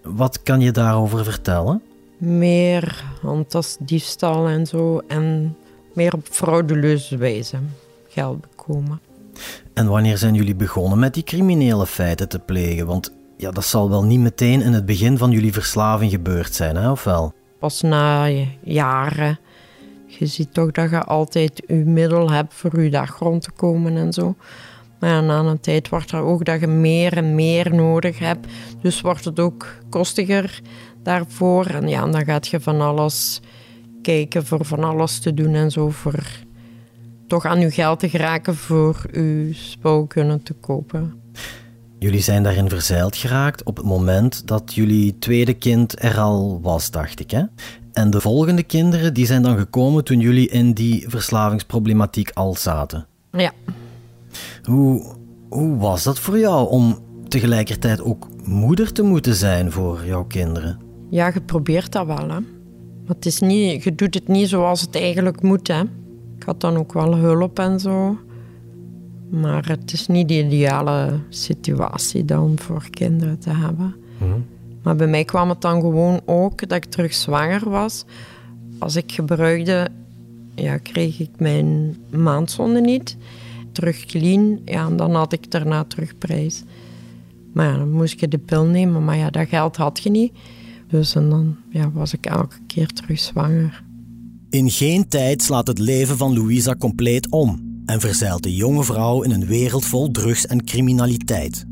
Wat 0.02 0.42
kan 0.42 0.60
je 0.60 0.70
daarover 0.70 1.24
vertellen? 1.24 1.82
Meer 2.18 3.04
handtasdiefstal 3.22 4.48
en 4.48 4.66
zo. 4.66 5.02
En 5.08 5.56
meer 5.94 6.14
op 6.14 6.26
frauduleuze 6.30 7.16
wijze 7.16 7.56
geld 8.08 8.40
bekomen. 8.40 9.00
En 9.74 9.86
wanneer 9.88 10.18
zijn 10.18 10.34
jullie 10.34 10.54
begonnen 10.54 10.98
met 10.98 11.14
die 11.14 11.22
criminele 11.22 11.86
feiten 11.86 12.28
te 12.28 12.38
plegen? 12.38 12.86
Want 12.86 13.12
ja, 13.36 13.50
dat 13.50 13.64
zal 13.64 13.88
wel 13.88 14.04
niet 14.04 14.20
meteen 14.20 14.62
in 14.62 14.72
het 14.72 14.86
begin 14.86 15.18
van 15.18 15.30
jullie 15.30 15.52
verslaving 15.52 16.10
gebeurd 16.10 16.54
zijn, 16.54 16.76
hè? 16.76 16.90
of 16.90 17.04
wel? 17.04 17.32
Pas 17.58 17.82
na 17.82 18.28
jaren. 18.62 19.38
Je 20.06 20.26
ziet 20.26 20.54
toch 20.54 20.70
dat 20.70 20.90
je 20.90 21.04
altijd 21.04 21.62
je 21.66 21.74
middel 21.74 22.30
hebt 22.30 22.54
voor 22.54 22.82
je 22.82 22.90
dag 22.90 23.18
rond 23.18 23.42
te 23.42 23.50
komen 23.50 23.96
en 23.96 24.12
zo. 24.12 24.34
Maar 25.00 25.22
na 25.22 25.38
een 25.38 25.60
tijd 25.60 25.88
wordt 25.88 26.10
er 26.10 26.22
ook 26.22 26.44
dat 26.44 26.60
je 26.60 26.66
meer 26.66 27.16
en 27.16 27.34
meer 27.34 27.74
nodig 27.74 28.18
hebt. 28.18 28.46
Dus 28.82 29.00
wordt 29.00 29.24
het 29.24 29.40
ook 29.40 29.66
kostiger 29.90 30.60
daarvoor. 31.02 31.66
En 31.66 31.88
ja, 31.88 32.06
dan 32.06 32.24
gaat 32.24 32.48
je 32.48 32.60
van 32.60 32.80
alles 32.80 33.40
kijken 34.02 34.46
voor 34.46 34.64
van 34.64 34.84
alles 34.84 35.18
te 35.18 35.34
doen 35.34 35.54
en 35.54 35.70
zo. 35.70 35.90
Voor 35.90 36.22
toch 37.26 37.44
aan 37.44 37.60
je 37.60 37.70
geld 37.70 37.98
te 37.98 38.08
geraken 38.08 38.56
voor 38.56 39.06
je 39.12 39.50
spul 39.52 40.06
kunnen 40.06 40.42
te 40.42 40.52
kopen. 40.52 41.20
Jullie 41.98 42.22
zijn 42.22 42.42
daarin 42.42 42.68
verzeild 42.68 43.16
geraakt 43.16 43.62
op 43.62 43.76
het 43.76 43.86
moment 43.86 44.46
dat 44.46 44.74
jullie 44.74 45.18
tweede 45.18 45.54
kind 45.54 46.02
er 46.02 46.18
al 46.18 46.60
was, 46.62 46.90
dacht 46.90 47.20
ik. 47.20 47.30
Hè? 47.30 47.42
En 47.92 48.10
de 48.10 48.20
volgende 48.20 48.62
kinderen 48.62 49.14
die 49.14 49.26
zijn 49.26 49.42
dan 49.42 49.58
gekomen 49.58 50.04
toen 50.04 50.20
jullie 50.20 50.48
in 50.48 50.72
die 50.72 51.04
verslavingsproblematiek 51.08 52.30
al 52.34 52.54
zaten. 52.54 53.06
Ja. 53.32 53.52
Hoe, 54.66 55.02
hoe 55.48 55.76
was 55.76 56.02
dat 56.02 56.18
voor 56.18 56.38
jou 56.38 56.70
om 56.70 56.98
tegelijkertijd 57.28 58.02
ook 58.02 58.28
moeder 58.44 58.92
te 58.92 59.02
moeten 59.02 59.34
zijn 59.34 59.72
voor 59.72 60.06
jouw 60.06 60.24
kinderen? 60.24 60.78
Ja, 61.10 61.30
je 61.34 61.40
probeert 61.40 61.92
dat 61.92 62.06
wel, 62.06 62.28
hè. 62.28 62.40
Maar 63.06 63.14
het 63.14 63.26
is 63.26 63.40
niet, 63.40 63.84
je 63.84 63.94
doet 63.94 64.14
het 64.14 64.28
niet 64.28 64.48
zoals 64.48 64.80
het 64.80 64.96
eigenlijk 64.96 65.42
moet, 65.42 65.68
hè. 65.68 65.80
Ik 66.36 66.42
had 66.44 66.60
dan 66.60 66.76
ook 66.76 66.92
wel 66.92 67.14
hulp 67.14 67.58
en 67.58 67.80
zo. 67.80 68.18
Maar 69.30 69.68
het 69.68 69.92
is 69.92 70.06
niet 70.06 70.28
de 70.28 70.44
ideale 70.44 71.20
situatie 71.28 72.24
dan 72.24 72.58
voor 72.58 72.90
kinderen 72.90 73.38
te 73.38 73.50
hebben. 73.50 73.94
Maar 74.82 74.96
bij 74.96 75.06
mij 75.06 75.24
kwam 75.24 75.48
het 75.48 75.60
dan 75.60 75.80
gewoon 75.80 76.20
ook 76.24 76.68
dat 76.68 76.76
ik 76.76 76.84
terug 76.84 77.14
zwanger 77.14 77.70
was. 77.70 78.04
Als 78.78 78.96
ik 78.96 79.12
gebruikte, 79.12 79.88
ja, 80.54 80.78
kreeg 80.78 81.20
ik 81.20 81.30
mijn 81.38 81.96
maandzonde 82.10 82.80
niet. 82.80 83.16
Terug 83.76 84.04
clean, 84.04 84.60
ja, 84.64 84.90
dan 84.90 85.14
had 85.14 85.32
ik 85.32 85.50
daarna 85.50 85.84
terug 85.84 86.18
prijs. 86.18 86.62
Maar 87.52 87.66
ja, 87.66 87.76
dan 87.76 87.90
moest 87.90 88.20
je 88.20 88.28
de 88.28 88.38
pil 88.38 88.64
nemen, 88.64 89.04
maar 89.04 89.16
ja, 89.16 89.30
dat 89.30 89.48
geld 89.48 89.76
had 89.76 90.00
je 90.02 90.10
niet. 90.10 90.32
Dus 90.88 91.14
en 91.14 91.30
dan 91.30 91.56
ja, 91.70 91.90
was 91.90 92.12
ik 92.12 92.26
elke 92.26 92.56
keer 92.66 92.86
terug 92.86 93.18
zwanger. 93.18 93.84
In 94.50 94.70
geen 94.70 95.08
tijd 95.08 95.42
slaat 95.42 95.66
het 95.66 95.78
leven 95.78 96.16
van 96.16 96.38
Louisa 96.38 96.74
compleet 96.74 97.30
om 97.30 97.80
en 97.86 98.00
verzeilt 98.00 98.42
de 98.42 98.54
jonge 98.54 98.84
vrouw 98.84 99.22
in 99.22 99.30
een 99.30 99.46
wereld 99.46 99.84
vol 99.84 100.10
drugs 100.10 100.46
en 100.46 100.64
criminaliteit. 100.64 101.64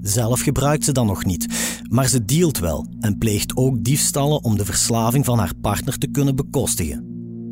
Zelf 0.00 0.40
gebruikt 0.40 0.84
ze 0.84 0.92
dan 0.92 1.06
nog 1.06 1.24
niet, 1.24 1.46
maar 1.88 2.08
ze 2.08 2.24
dealt 2.24 2.58
wel 2.58 2.86
en 3.00 3.18
pleegt 3.18 3.56
ook 3.56 3.84
diefstallen 3.84 4.44
om 4.44 4.56
de 4.56 4.64
verslaving 4.64 5.24
van 5.24 5.38
haar 5.38 5.54
partner 5.60 5.98
te 5.98 6.10
kunnen 6.10 6.36
bekostigen. 6.36 7.04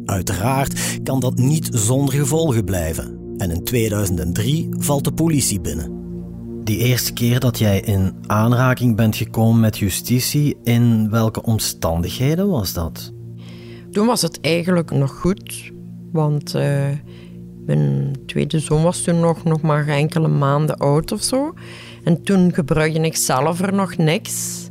Uiteraard 0.04 1.00
kan 1.02 1.20
dat 1.20 1.38
niet 1.38 1.68
zonder 1.72 2.14
gevolgen 2.14 2.64
blijven 2.64 3.18
en 3.38 3.50
in 3.50 3.64
2003 3.64 4.68
valt 4.78 5.04
de 5.04 5.12
politie 5.12 5.60
binnen. 5.60 6.06
Die 6.64 6.78
eerste 6.78 7.12
keer 7.12 7.40
dat 7.40 7.58
jij 7.58 7.80
in 7.80 8.14
aanraking 8.26 8.96
bent 8.96 9.16
gekomen 9.16 9.60
met 9.60 9.78
justitie, 9.78 10.56
in 10.62 11.10
welke 11.10 11.42
omstandigheden 11.42 12.48
was 12.48 12.72
dat? 12.72 13.12
Toen 13.90 14.06
was 14.06 14.22
het 14.22 14.40
eigenlijk 14.40 14.90
nog 14.90 15.10
goed, 15.10 15.72
want 16.12 16.54
uh, 16.54 16.86
mijn 17.66 18.16
tweede 18.26 18.58
zoon 18.58 18.82
was 18.82 19.02
toen 19.02 19.20
nog, 19.20 19.44
nog 19.44 19.60
maar 19.60 19.88
enkele 19.88 20.28
maanden 20.28 20.76
oud 20.76 21.12
of 21.12 21.22
zo. 21.22 21.54
En 22.04 22.22
toen 22.22 22.54
gebruikte 22.54 23.00
ik 23.00 23.16
zelf 23.16 23.60
er 23.60 23.72
nog 23.72 23.96
niks, 23.96 24.68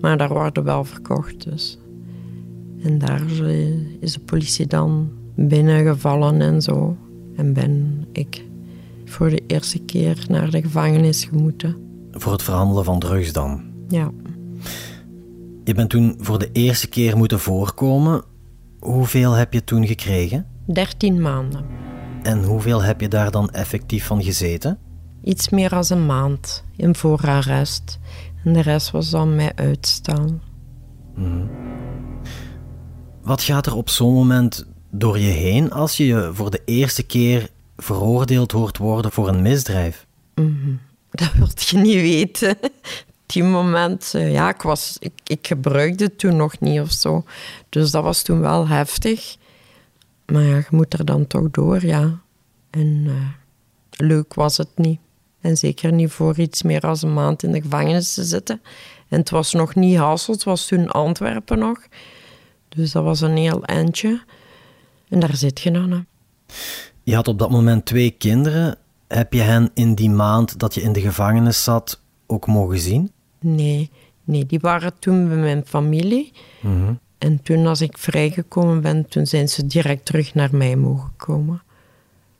maar 0.00 0.16
daar 0.16 0.32
worden 0.32 0.64
wel 0.64 0.84
verkocht 0.84 1.50
dus. 1.50 1.78
En 2.82 2.98
daar 2.98 3.22
is 4.00 4.12
de 4.12 4.20
politie 4.24 4.66
dan 4.66 5.10
binnengevallen 5.34 6.40
en 6.40 6.62
zo. 6.62 6.96
En 7.36 7.52
ben 7.52 8.06
ik 8.12 8.44
voor 9.04 9.30
de 9.30 9.42
eerste 9.46 9.78
keer 9.78 10.24
naar 10.28 10.50
de 10.50 10.60
gevangenis 10.62 11.24
gemoeten. 11.24 11.76
Voor 12.10 12.32
het 12.32 12.42
verhandelen 12.42 12.84
van 12.84 12.98
drugs 12.98 13.32
dan? 13.32 13.62
Ja. 13.88 14.10
Je 15.64 15.74
bent 15.74 15.90
toen 15.90 16.14
voor 16.18 16.38
de 16.38 16.52
eerste 16.52 16.88
keer 16.88 17.16
moeten 17.16 17.40
voorkomen. 17.40 18.24
Hoeveel 18.78 19.32
heb 19.32 19.52
je 19.52 19.64
toen 19.64 19.86
gekregen? 19.86 20.46
13 20.66 21.20
maanden. 21.20 21.64
En 22.22 22.44
hoeveel 22.44 22.82
heb 22.82 23.00
je 23.00 23.08
daar 23.08 23.30
dan 23.30 23.50
effectief 23.50 24.06
van 24.06 24.22
gezeten? 24.22 24.78
Iets 25.24 25.48
meer 25.48 25.68
dan 25.68 25.88
een 25.88 26.06
maand 26.06 26.64
in 26.76 26.94
voorarrest. 26.94 27.98
En 28.44 28.52
de 28.52 28.60
rest 28.60 28.90
was 28.90 29.10
dan 29.10 29.34
mij 29.34 29.52
uitstaan. 29.54 30.40
Mm. 31.14 31.50
Wat 33.22 33.42
gaat 33.42 33.66
er 33.66 33.76
op 33.76 33.88
zo'n 33.88 34.14
moment 34.14 34.66
door 34.94 35.18
je 35.18 35.30
heen 35.30 35.72
als 35.72 35.96
je 35.96 36.06
je 36.06 36.30
voor 36.32 36.50
de 36.50 36.62
eerste 36.64 37.02
keer 37.02 37.48
veroordeeld 37.76 38.52
hoort 38.52 38.78
worden 38.78 39.12
voor 39.12 39.28
een 39.28 39.42
misdrijf? 39.42 40.06
Mm. 40.34 40.80
Dat 41.10 41.32
wilt 41.32 41.68
je 41.68 41.78
niet 41.78 42.00
weten. 42.00 42.56
Die 43.26 43.44
moment, 43.44 44.10
ja, 44.16 44.48
ik, 44.48 44.62
was, 44.62 44.96
ik, 45.00 45.12
ik 45.26 45.46
gebruikte 45.46 46.04
het 46.04 46.18
toen 46.18 46.36
nog 46.36 46.60
niet 46.60 46.80
of 46.80 46.90
zo. 46.90 47.24
Dus 47.68 47.90
dat 47.90 48.02
was 48.02 48.22
toen 48.22 48.40
wel 48.40 48.68
heftig. 48.68 49.36
Maar 50.26 50.42
ja, 50.42 50.56
je 50.56 50.64
moet 50.70 50.92
er 50.92 51.04
dan 51.04 51.26
toch 51.26 51.50
door, 51.50 51.86
ja. 51.86 52.20
En 52.70 53.04
uh, 53.06 53.12
leuk 53.90 54.34
was 54.34 54.56
het 54.56 54.68
niet. 54.74 55.00
En 55.40 55.56
zeker 55.56 55.92
niet 55.92 56.10
voor 56.10 56.38
iets 56.38 56.62
meer 56.62 56.80
dan 56.80 56.96
een 57.00 57.12
maand 57.12 57.42
in 57.42 57.52
de 57.52 57.62
gevangenis 57.62 58.14
te 58.14 58.24
zitten. 58.24 58.60
En 59.08 59.18
het 59.18 59.30
was 59.30 59.52
nog 59.52 59.74
niet 59.74 59.96
Hasselt, 59.96 60.36
het 60.36 60.44
was 60.44 60.66
toen 60.66 60.88
Antwerpen 60.88 61.58
nog. 61.58 61.78
Dus 62.68 62.92
dat 62.92 63.04
was 63.04 63.20
een 63.20 63.36
heel 63.36 63.64
eindje. 63.64 64.22
En 65.12 65.20
daar 65.20 65.36
zit 65.36 65.60
je 65.60 65.70
dan. 65.70 65.90
Hè. 65.90 65.98
Je 67.02 67.14
had 67.14 67.28
op 67.28 67.38
dat 67.38 67.50
moment 67.50 67.84
twee 67.84 68.10
kinderen. 68.10 68.76
Heb 69.08 69.32
je 69.32 69.40
hen 69.40 69.70
in 69.74 69.94
die 69.94 70.10
maand 70.10 70.58
dat 70.58 70.74
je 70.74 70.82
in 70.82 70.92
de 70.92 71.00
gevangenis 71.00 71.64
zat 71.64 72.00
ook 72.26 72.46
mogen 72.46 72.78
zien? 72.78 73.10
Nee, 73.40 73.90
nee 74.24 74.46
die 74.46 74.58
waren 74.60 74.98
toen 74.98 75.28
bij 75.28 75.36
mijn 75.36 75.62
familie. 75.66 76.32
Mm 76.60 76.84
-hmm. 76.84 76.98
En 77.18 77.42
toen 77.42 77.66
als 77.66 77.80
ik 77.80 77.98
vrijgekomen 77.98 78.80
ben, 78.80 79.08
toen 79.08 79.26
zijn 79.26 79.48
ze 79.48 79.66
direct 79.66 80.04
terug 80.04 80.34
naar 80.34 80.56
mij 80.56 80.76
mogen 80.76 81.12
komen. 81.16 81.62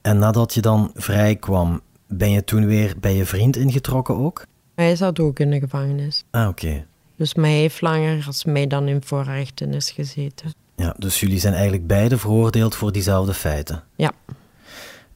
En 0.02 0.18
nadat 0.18 0.54
je 0.54 0.60
dan 0.60 0.90
vrij 0.94 1.36
kwam, 1.36 1.80
ben 2.08 2.30
je 2.30 2.44
toen 2.44 2.66
weer 2.66 2.94
bij 3.00 3.16
je 3.16 3.26
vriend 3.26 3.56
ingetrokken 3.56 4.16
ook? 4.16 4.46
Hij 4.74 4.96
zat 4.96 5.20
ook 5.20 5.38
in 5.38 5.50
de 5.50 5.58
gevangenis. 5.58 6.24
Ah, 6.30 6.48
oké. 6.48 6.66
Okay. 6.66 6.86
Dus 7.16 7.34
mij 7.34 7.52
heeft 7.52 7.80
langer 7.80 8.24
als 8.26 8.44
mij 8.44 8.66
dan 8.66 8.88
in 8.88 9.02
voorrechtenis 9.02 9.90
gezeten. 9.90 10.52
Ja, 10.76 10.94
dus 10.98 11.20
jullie 11.20 11.38
zijn 11.38 11.52
eigenlijk 11.54 11.86
beide 11.86 12.18
veroordeeld 12.18 12.74
voor 12.74 12.92
diezelfde 12.92 13.34
feiten? 13.34 13.82
Ja. 13.96 14.12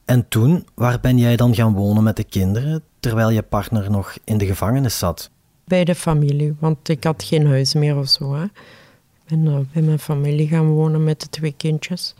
En 0.05 0.27
toen, 0.27 0.67
waar 0.73 0.99
ben 0.99 1.17
jij 1.17 1.35
dan 1.35 1.55
gaan 1.55 1.73
wonen 1.73 2.03
met 2.03 2.15
de 2.15 2.23
kinderen, 2.23 2.83
terwijl 2.99 3.29
je 3.29 3.41
partner 3.41 3.91
nog 3.91 4.17
in 4.23 4.37
de 4.37 4.45
gevangenis 4.45 4.97
zat? 4.97 5.29
Bij 5.63 5.83
de 5.83 5.95
familie, 5.95 6.55
want 6.59 6.89
ik 6.89 7.03
had 7.03 7.23
geen 7.23 7.47
huis 7.47 7.73
meer 7.73 7.97
of 7.97 8.07
zo. 8.07 8.35
Hè. 8.35 8.43
Ik 8.43 9.43
ben 9.43 9.69
bij 9.73 9.81
mijn 9.81 9.99
familie 9.99 10.47
gaan 10.47 10.67
wonen 10.67 11.03
met 11.03 11.21
de 11.21 11.29
twee 11.29 11.53
kindjes. 11.57 12.15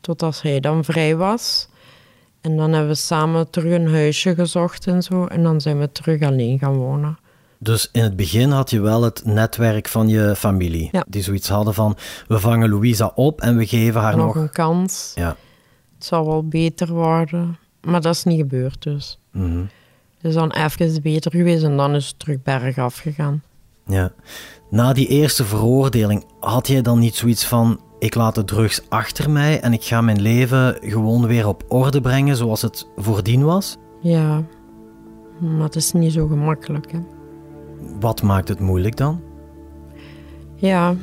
Totdat 0.00 0.42
hij 0.42 0.60
dan 0.60 0.84
vrij 0.84 1.16
was. 1.16 1.68
En 2.40 2.56
dan 2.56 2.72
hebben 2.72 2.90
we 2.90 2.94
samen 2.94 3.50
terug 3.50 3.72
een 3.72 3.88
huisje 3.88 4.34
gezocht 4.34 4.86
en 4.86 5.02
zo. 5.02 5.26
En 5.26 5.42
dan 5.42 5.60
zijn 5.60 5.78
we 5.78 5.92
terug 5.92 6.22
alleen 6.22 6.58
gaan 6.58 6.76
wonen. 6.76 7.18
Dus 7.64 7.88
in 7.92 8.02
het 8.02 8.16
begin 8.16 8.50
had 8.50 8.70
je 8.70 8.80
wel 8.80 9.02
het 9.02 9.22
netwerk 9.24 9.88
van 9.88 10.08
je 10.08 10.34
familie. 10.36 10.88
Ja. 10.92 11.04
Die 11.08 11.22
zoiets 11.22 11.48
hadden 11.48 11.74
van, 11.74 11.96
we 12.28 12.38
vangen 12.38 12.68
Louisa 12.68 13.12
op 13.14 13.40
en 13.40 13.56
we 13.56 13.66
geven 13.66 14.00
haar 14.00 14.16
nog... 14.16 14.26
nog 14.26 14.36
een 14.36 14.50
kans. 14.50 15.12
Ja. 15.14 15.36
Het 15.94 16.04
zal 16.04 16.26
wel 16.26 16.48
beter 16.48 16.92
worden. 16.92 17.58
Maar 17.80 18.00
dat 18.00 18.14
is 18.14 18.24
niet 18.24 18.38
gebeurd 18.38 18.82
dus. 18.82 19.18
Mm 19.32 19.42
-hmm. 19.42 19.68
Het 20.16 20.24
is 20.24 20.34
dan 20.34 20.50
even 20.50 21.02
beter 21.02 21.30
geweest 21.30 21.62
en 21.62 21.76
dan 21.76 21.94
is 21.94 22.06
het 22.06 22.18
terug 22.18 22.42
bergaf 22.42 22.96
gegaan. 22.96 23.42
Ja. 23.86 24.12
Na 24.70 24.92
die 24.92 25.06
eerste 25.06 25.44
veroordeling, 25.44 26.24
had 26.40 26.66
jij 26.66 26.82
dan 26.82 26.98
niet 26.98 27.14
zoiets 27.14 27.46
van... 27.46 27.80
Ik 27.98 28.14
laat 28.14 28.34
de 28.34 28.44
drugs 28.44 28.82
achter 28.88 29.30
mij 29.30 29.60
en 29.60 29.72
ik 29.72 29.84
ga 29.84 30.00
mijn 30.00 30.20
leven 30.20 30.76
gewoon 30.80 31.26
weer 31.26 31.46
op 31.46 31.64
orde 31.68 32.00
brengen 32.00 32.36
zoals 32.36 32.62
het 32.62 32.86
voordien 32.96 33.44
was? 33.44 33.76
Ja, 34.00 34.44
maar 35.40 35.62
het 35.62 35.76
is 35.76 35.92
niet 35.92 36.12
zo 36.12 36.26
gemakkelijk. 36.26 36.92
Hè? 36.92 36.98
Wat 38.00 38.22
maakt 38.22 38.48
het 38.48 38.60
moeilijk 38.60 38.96
dan? 38.96 39.20
Ja, 40.54 40.94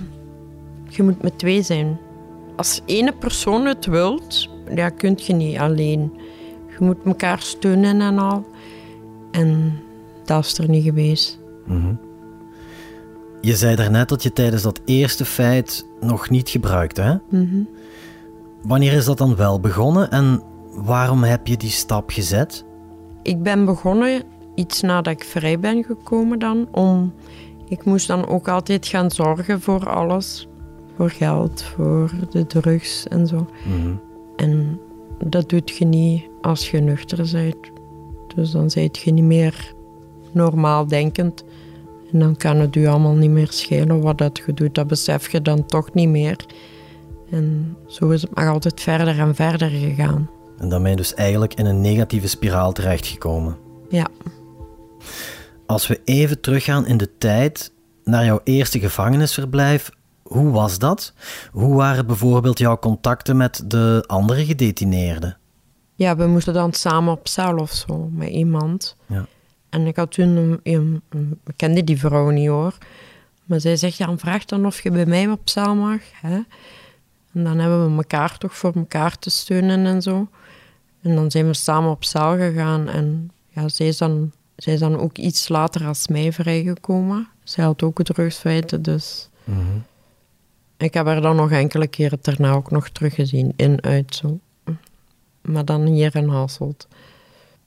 je 0.90 1.04
moet 1.04 1.22
met 1.22 1.38
twee 1.38 1.62
zijn. 1.62 2.00
Als 2.56 2.82
ene 2.86 3.14
persoon 3.14 3.66
het 3.66 3.86
wilt, 3.86 4.50
ja, 4.76 4.90
kun 4.90 5.18
je 5.18 5.34
niet 5.34 5.58
alleen. 5.58 6.12
Je 6.68 6.78
moet 6.80 6.98
elkaar 7.06 7.40
steunen 7.40 8.02
en 8.02 8.20
al. 8.20 8.46
En 9.32 9.80
dat 10.26 10.46
is 10.46 10.58
er 10.58 10.70
niet 10.70 10.84
geweest. 10.84 11.40
Mm 11.66 11.82
-hmm. 11.82 12.00
Je 13.42 13.56
zei 13.56 13.76
daarnet 13.76 14.10
dat 14.10 14.24
je 14.24 14.34
tijdens 14.34 14.62
dat 14.62 14.82
eerste 14.86 15.26
feit 15.26 15.86
nog 16.00 16.30
niet 16.30 16.50
gebruikte, 16.50 17.02
hè? 17.02 17.14
Mm 17.14 17.22
-hmm. 17.30 17.68
Wanneer 18.62 18.94
is 18.94 19.06
dat 19.06 19.18
dan 19.18 19.36
wel 19.36 19.60
begonnen 19.60 20.12
en 20.12 20.42
waarom 20.72 21.24
heb 21.24 21.48
je 21.48 21.58
die 21.58 21.70
stap 21.70 22.10
gezet? 22.10 22.66
Ik 23.24 23.44
ben 23.44 23.66
begonnen 23.66 24.24
iets 24.56 24.82
nadat 24.82 25.14
ik 25.14 25.24
vrij 25.24 25.60
ben 25.60 25.84
gekomen 25.84 26.40
dan, 26.40 26.68
om... 26.72 27.14
Ik 27.68 27.86
moest 27.86 28.08
dan 28.08 28.28
ook 28.28 28.48
altijd 28.48 28.88
gaan 28.88 29.12
zorgen 29.12 29.62
voor 29.62 29.90
alles. 29.90 30.48
Voor 30.96 31.10
geld, 31.10 31.64
voor 31.64 32.12
de 32.30 32.48
drugs 32.48 33.08
en 33.08 33.28
zo. 33.28 33.48
Mm 33.66 33.82
-hmm. 33.82 34.00
En 34.36 34.80
dat 35.26 35.50
doet 35.50 35.70
je 35.70 35.86
niet 35.86 36.24
als 36.42 36.72
je 36.72 36.80
nuchter 36.80 37.30
bent. 37.32 37.72
Dus 38.36 38.52
dan 38.52 38.70
zijt 38.70 38.98
je 38.98 39.12
niet 39.12 39.24
meer 39.24 39.74
normaal 40.32 40.88
denkend. 40.88 41.44
En 42.12 42.20
dan 42.20 42.36
kan 42.36 42.58
het 42.58 42.76
u 42.76 42.88
allemaal 42.88 43.16
niet 43.16 43.30
meer 43.30 43.52
schelen 43.52 44.02
wat 44.02 44.18
dat 44.18 44.42
je 44.46 44.54
doet. 44.54 44.76
Dat 44.76 44.88
besef 44.88 45.32
je 45.32 45.42
dan 45.42 45.66
toch 45.66 45.94
niet 45.94 46.10
meer. 46.10 46.46
En 47.30 47.78
zo 47.88 48.10
is 48.10 48.22
het 48.22 48.36
maar 48.36 48.50
altijd 48.50 48.82
verder 48.82 49.20
en 49.20 49.36
verder 49.36 49.70
gegaan. 49.70 50.30
En 50.58 50.70
dan 50.70 50.82
ben 50.82 50.92
je 50.92 50.98
dus 50.98 51.14
eigenlijk 51.14 51.54
in 51.54 51.66
een 51.66 51.82
negatieve 51.82 52.28
spiraal 52.28 52.72
terechtgekomen. 52.72 53.58
Ja. 53.90 54.08
Als 55.66 55.88
we 55.88 56.02
even 56.06 56.42
teruggaan 56.42 56.86
in 56.86 56.98
de 56.98 57.18
tijd 57.18 57.72
naar 58.04 58.26
jouw 58.26 58.40
eerste 58.44 58.80
gevangenisverblijf, 58.80 59.90
hoe 60.22 60.52
was 60.52 60.80
dat? 60.80 61.14
Hoe 61.52 61.76
waren 61.76 62.06
bijvoorbeeld 62.08 62.60
jouw 62.60 62.78
contacten 62.80 63.38
met 63.38 63.64
de 63.68 64.04
andere 64.08 64.46
gedetineerden? 64.46 65.38
Ja, 65.96 66.16
we 66.16 66.28
moesten 66.28 66.54
dan 66.54 66.74
samen 66.74 67.14
op 67.14 67.28
cel 67.28 67.58
of 67.58 67.72
zo 67.72 68.10
met 68.14 68.30
iemand. 68.30 68.96
Ja. 69.06 69.26
En 69.70 69.88
ik 69.88 69.96
had 69.96 70.12
toen, 70.12 70.36
een, 70.36 70.60
een, 70.64 71.02
een- 71.10 71.40
ik 71.46 71.54
kende 71.56 71.84
die 71.84 72.00
vrouw 72.00 72.30
niet 72.30 72.48
hoor. 72.48 72.78
Maar 73.46 73.60
zij 73.60 73.76
zegt, 73.76 73.98
ja, 73.98 74.18
vraag 74.18 74.46
dan 74.46 74.66
of 74.66 74.82
je 74.84 74.92
bij 74.92 75.06
mij 75.06 75.28
op 75.28 75.50
cel 75.50 75.76
mag. 75.76 76.00
Hè? 76.22 76.40
En 77.34 77.44
dan 77.44 77.60
hebben 77.60 77.90
we 77.92 77.96
elkaar 77.98 78.38
toch 78.38 78.58
voor 78.58 78.74
elkaar 78.76 79.18
te 79.20 79.30
steunen 79.30 79.86
en 79.86 80.02
zo. 80.02 80.28
En 81.02 81.16
dan 81.16 81.32
zijn 81.32 81.46
we 81.48 81.54
samen 81.54 81.90
op 81.92 82.04
cel 82.04 82.36
gegaan. 82.38 82.88
En 82.88 83.32
ja, 83.50 83.70
zij 83.70 83.88
is 83.88 83.98
dan, 83.98 84.32
zij 84.62 84.74
is 84.74 84.80
dan 84.80 85.00
ook 85.00 85.18
iets 85.18 85.50
later 85.50 85.86
als 85.86 86.08
mij 86.08 86.32
vrijgekomen. 86.34 87.28
Zij 87.44 87.64
had 87.64 87.84
ook 87.84 88.04
drugsfeiten, 88.04 88.82
dus... 88.82 89.30
Mhm. 89.44 89.78
Ik 90.78 90.94
heb 90.94 91.06
haar 91.06 91.22
dan 91.22 91.36
nog 91.36 91.52
enkele 91.52 91.88
keren 91.88 92.18
daarna 92.22 92.52
ook 92.52 92.72
nog 92.72 92.90
teruggezien, 92.90 93.54
in, 93.56 93.84
uit, 93.84 94.16
zo. 94.16 94.40
Maar 95.42 95.66
dan 95.66 95.86
hier 95.86 96.16
in 96.16 96.28
Hasselt. 96.28 96.88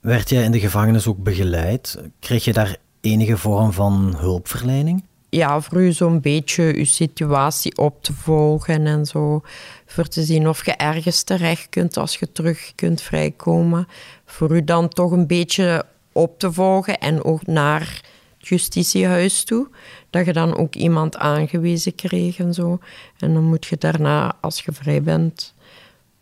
Werd 0.00 0.28
jij 0.28 0.44
in 0.44 0.50
de 0.50 0.60
gevangenis 0.60 1.06
ook 1.06 1.22
begeleid? 1.22 2.02
Kreeg 2.20 2.44
je 2.44 2.52
daar 2.52 2.76
enige 3.00 3.36
vorm 3.36 3.72
van 3.72 4.14
hulpverlening? 4.16 5.02
ja, 5.34 5.60
voor 5.60 5.82
u 5.82 5.92
zo'n 5.92 6.20
beetje 6.20 6.74
uw 6.74 6.84
situatie 6.84 7.76
op 7.76 8.02
te 8.02 8.12
volgen 8.12 8.86
en 8.86 9.06
zo. 9.06 9.42
Voor 9.86 10.06
te 10.06 10.22
zien 10.22 10.48
of 10.48 10.64
je 10.64 10.72
ergens 10.72 11.22
terecht 11.22 11.68
kunt 11.68 11.96
als 11.96 12.16
je 12.16 12.32
terug 12.32 12.72
kunt 12.74 13.00
vrijkomen. 13.00 13.88
Voor 14.24 14.56
u 14.56 14.64
dan 14.64 14.88
toch 14.88 15.10
een 15.10 15.26
beetje 15.26 15.84
op 16.14 16.38
te 16.38 16.52
volgen 16.52 16.98
en 16.98 17.24
ook 17.24 17.46
naar 17.46 18.02
het 18.38 18.48
justitiehuis 18.48 19.44
toe. 19.44 19.68
Dat 20.10 20.26
je 20.26 20.32
dan 20.32 20.56
ook 20.56 20.74
iemand 20.74 21.16
aangewezen 21.16 21.94
kreeg 21.94 22.38
en 22.38 22.54
zo. 22.54 22.78
En 23.18 23.34
dan 23.34 23.44
moet 23.44 23.66
je 23.66 23.76
daarna, 23.78 24.36
als 24.40 24.60
je 24.60 24.72
vrij 24.72 25.02
bent, 25.02 25.54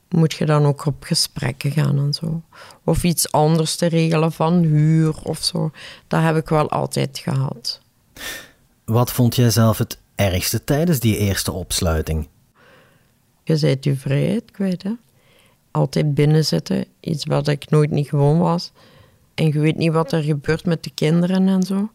moet 0.09 0.33
je 0.33 0.47
dan 0.47 0.65
ook 0.65 0.87
op 0.87 1.03
gesprekken 1.05 1.71
gaan 1.71 1.99
en 1.99 2.13
zo. 2.13 2.43
Of 2.85 3.05
iets 3.05 3.33
anders 3.33 3.77
te 3.77 3.87
regelen 3.87 4.33
van 4.33 4.63
huur 4.63 5.23
of 5.23 5.43
zo. 5.45 5.71
Dat 6.09 6.23
heb 6.23 6.37
ik 6.37 6.49
wel 6.49 6.71
altijd 6.71 7.19
gehad. 7.19 7.81
Wat 8.85 9.13
vond 9.13 9.37
jij 9.37 9.51
zelf 9.51 9.79
het 9.79 9.99
ergste 10.15 10.65
tijdens 10.65 11.01
die 11.01 11.17
eerste 11.17 11.53
opsluiting? 11.53 12.29
Je 13.45 13.59
bent 13.59 13.85
je 13.85 13.97
vrijheid 13.97 14.51
kwijt, 14.51 14.83
hè. 14.83 14.93
Altijd 15.71 16.15
binnenzitten, 16.15 16.85
iets 17.01 17.25
wat 17.25 17.49
ik 17.49 17.71
nooit 17.71 17.91
niet 17.91 18.09
gewoon 18.09 18.39
was. 18.39 18.73
En 19.35 19.47
je 19.47 19.59
weet 19.59 19.77
niet 19.77 19.93
wat 19.93 20.13
er 20.13 20.23
gebeurt 20.23 20.65
met 20.65 20.85
de 20.85 20.91
kinderen 20.95 21.49
en 21.49 21.63
zo. 21.63 21.91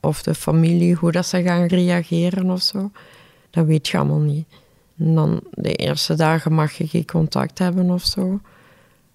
Of 0.00 0.22
de 0.22 0.34
familie, 0.34 0.94
hoe 0.94 1.12
dat 1.12 1.26
ze 1.26 1.42
gaan 1.42 1.66
reageren 1.66 2.50
of 2.50 2.62
zo. 2.62 2.90
Dat 3.50 3.66
weet 3.66 3.88
je 3.88 3.98
allemaal 3.98 4.18
niet. 4.18 4.46
En 4.98 5.14
dan 5.14 5.40
de 5.50 5.74
eerste 5.74 6.14
dagen 6.14 6.52
mag 6.52 6.72
je 6.72 6.86
geen 6.86 7.06
contact 7.06 7.58
hebben 7.58 7.90
of 7.90 8.04
zo. 8.04 8.40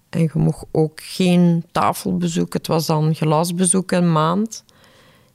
En 0.08 0.20
je 0.20 0.30
mocht 0.34 0.64
ook 0.70 1.00
geen 1.02 1.64
tafelbezoek. 1.72 2.52
Het 2.52 2.66
was 2.66 2.86
dan 2.86 3.14
glasbezoek 3.14 3.90
een 3.90 4.12
maand. 4.12 4.64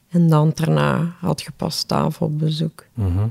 En 0.09 0.29
dan 0.29 0.51
daarna 0.53 1.15
had 1.19 1.41
je 1.41 1.51
pas 1.55 1.83
tafelbezoek. 1.83 2.85
Mhm. 2.93 3.27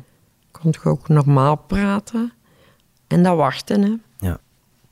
Kon 0.51 0.75
je 0.83 0.89
ook 0.89 1.09
normaal 1.09 1.57
praten. 1.57 2.33
En 3.07 3.23
dat 3.23 3.37
wachten, 3.37 3.83
hè. 3.83 4.27
Ja. 4.27 4.39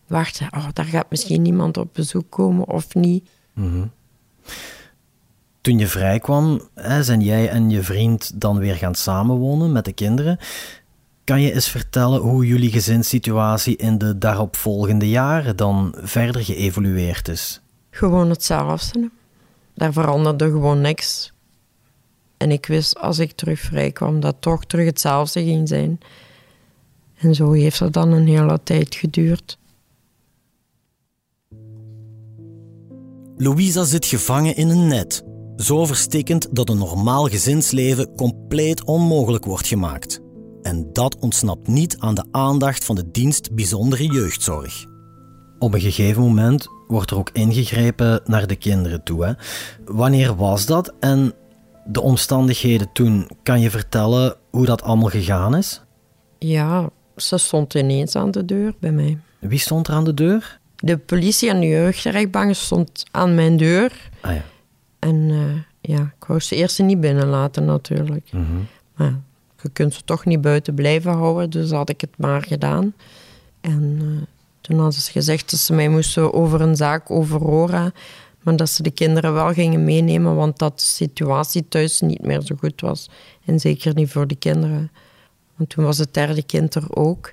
Wachten, 0.07 0.49
oh, 0.57 0.69
daar 0.73 0.85
gaat 0.85 1.11
misschien 1.11 1.47
iemand 1.47 1.77
op 1.77 1.89
bezoek 1.93 2.31
komen 2.31 2.69
of 2.69 2.95
niet. 2.95 3.29
Mhm. 3.61 3.87
Toen 5.61 5.79
je 5.79 5.87
vrij 5.87 6.19
kwam, 6.19 6.61
hè, 6.75 7.03
zijn 7.03 7.21
jij 7.21 7.49
en 7.49 7.71
je 7.71 7.83
vriend 7.83 8.41
dan 8.41 8.59
weer 8.59 8.75
gaan 8.75 8.95
samenwonen 8.95 9.73
met 9.73 9.85
de 9.85 9.93
kinderen. 9.93 10.39
Kan 11.25 11.41
je 11.41 11.53
eens 11.53 11.69
vertellen 11.69 12.21
hoe 12.21 12.47
jullie 12.47 12.71
gezinssituatie 12.71 13.77
in 13.77 13.99
de 13.99 14.19
daaropvolgende 14.19 15.09
jaren 15.09 15.57
dan 15.57 15.95
verder 15.97 16.45
geëvolueerd 16.45 17.29
is? 17.29 17.61
Gewoon 17.91 18.31
hetzelfde. 18.31 19.11
Daar 19.75 19.93
veranderde 19.93 20.45
gewoon 20.45 20.81
niks. 20.81 21.33
En 22.37 22.51
ik 22.51 22.67
wist 22.67 22.99
als 22.99 23.19
ik 23.19 23.33
terug 23.33 23.61
vrij 23.61 23.93
kwam 23.93 24.21
dat 24.21 24.37
toch 24.41 24.65
terug 24.65 24.87
hetzelfde 24.87 25.45
ging 25.45 25.69
zijn. 25.69 26.01
En 27.19 27.35
zo 27.35 27.53
heeft 27.53 27.79
het 27.79 27.93
dan 27.93 28.13
een 28.13 28.27
hele 28.27 28.61
tijd 28.63 28.95
geduurd. 28.95 29.59
Louisa 33.43 33.85
zit 33.85 34.07
gevangen 34.07 34.57
in 34.57 34.69
een 34.69 34.87
net, 34.87 35.25
zo 35.57 35.85
verstikkend 35.87 36.49
dat 36.57 36.69
een 36.69 36.79
normaal 36.79 37.27
gezinsleven 37.27 38.15
compleet 38.15 38.85
onmogelijk 38.85 39.45
wordt 39.45 39.67
gemaakt. 39.67 40.21
En 40.63 40.93
dat 40.93 41.19
ontsnapt 41.19 41.69
niet 41.69 41.97
aan 41.99 42.15
de 42.15 42.25
aandacht 42.31 42.85
van 42.85 42.95
de 42.95 43.11
dienst 43.11 43.55
bijzondere 43.55 44.13
jeugdzorg. 44.13 44.85
Op 45.59 45.75
een 45.75 45.81
gegeven 45.81 46.23
moment 46.23 46.67
wordt 46.89 47.11
er 47.11 47.17
ook 47.17 47.31
ingegrepen 47.33 48.21
naar 48.25 48.47
de 48.47 48.57
kinderen 48.57 49.03
toe. 49.03 49.25
Hè? 49.25 49.33
Wanneer 49.85 50.37
was 50.37 50.67
dat 50.67 50.95
en 50.99 51.33
de 51.85 52.01
omstandigheden 52.01 52.93
toen? 52.93 53.29
Kan 53.43 53.61
je 53.61 53.71
vertellen 53.71 54.37
hoe 54.51 54.67
dat 54.67 54.83
allemaal 54.83 55.11
gegaan 55.11 55.57
is? 55.57 55.83
Ja, 56.39 56.91
ze 57.17 57.39
stond 57.39 57.75
ineens 57.75 58.17
aan 58.17 58.31
de 58.31 58.45
deur 58.45 58.75
bij 58.81 58.93
mij. 58.93 59.19
Wie 59.39 59.59
stond 59.59 59.89
er 59.89 59.95
aan 59.95 60.05
de 60.05 60.15
deur? 60.15 60.60
De 60.81 60.99
politie 60.99 61.51
en 61.51 61.61
de 61.61 61.67
jeugdrechtbank 61.67 62.55
stond 62.55 63.05
aan 63.11 63.35
mijn 63.35 63.57
deur. 63.57 64.11
Ah 64.21 64.35
ja. 64.35 64.45
En 64.99 65.31
eh, 65.31 65.91
ja, 65.95 66.01
ik 66.19 66.25
wou 66.27 66.41
ze 66.41 66.57
eerst 66.57 66.83
niet 66.83 67.01
binnenlaten 67.01 67.65
natuurlijk. 67.65 68.29
Mhm. 68.33 68.45
Maar 68.95 69.21
je 69.63 69.69
kunt 69.69 69.95
ze 69.95 70.05
toch 70.05 70.25
niet 70.25 70.41
buiten 70.41 70.75
blijven 70.75 71.13
houden, 71.13 71.51
dus 71.51 71.71
had 71.71 71.91
ik 71.91 72.01
het 72.01 72.15
maar 72.17 72.43
gedaan. 72.43 72.95
En 73.61 73.99
eh, 74.01 74.27
toen 74.61 74.79
hadden 74.79 75.01
ze 75.01 75.11
gezegd 75.11 75.51
dat 75.51 75.61
ze 75.61 75.73
mij 75.73 75.89
moesten 75.89 76.35
over 76.35 76.61
een 76.61 76.77
zaak 76.77 77.11
overhoren, 77.11 77.93
maar 78.43 78.57
dat 78.57 78.69
ze 78.69 78.83
de 78.83 78.91
kinderen 78.91 79.33
wel 79.33 79.53
gingen 79.53 79.85
meenemen, 79.85 80.37
want 80.37 80.59
dat 80.59 80.79
de 80.79 80.85
situatie 80.85 81.69
thuis 81.69 82.01
niet 82.01 82.23
meer 82.23 82.41
zo 82.43 82.55
goed 82.59 82.81
was. 82.81 83.11
En 83.45 83.61
zeker 83.61 83.95
niet 83.95 84.11
voor 84.11 84.27
de 84.27 84.37
kinderen. 84.37 84.91
Want 85.57 85.71
toen 85.71 85.85
was 85.85 85.99
het 85.99 86.15
derde 86.15 86.43
kind 86.43 86.75
er 86.75 86.97
ook. 86.97 87.33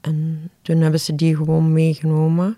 En 0.00 0.50
toen 0.62 0.80
hebben 0.80 1.00
ze 1.00 1.14
die 1.14 1.36
gewoon 1.36 1.72
meegenomen. 1.72 2.56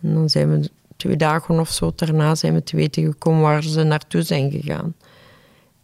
En 0.00 0.14
dan 0.14 0.30
zijn 0.30 0.50
we 0.50 0.70
twee 0.96 1.16
dagen 1.16 1.60
of 1.60 1.70
zo 1.70 1.92
daarna 1.96 2.34
zijn 2.34 2.54
we 2.54 2.62
te 2.62 2.76
weten 2.76 3.04
gekomen 3.04 3.40
waar 3.40 3.62
ze 3.62 3.82
naartoe 3.82 4.22
zijn 4.22 4.50
gegaan. 4.50 4.94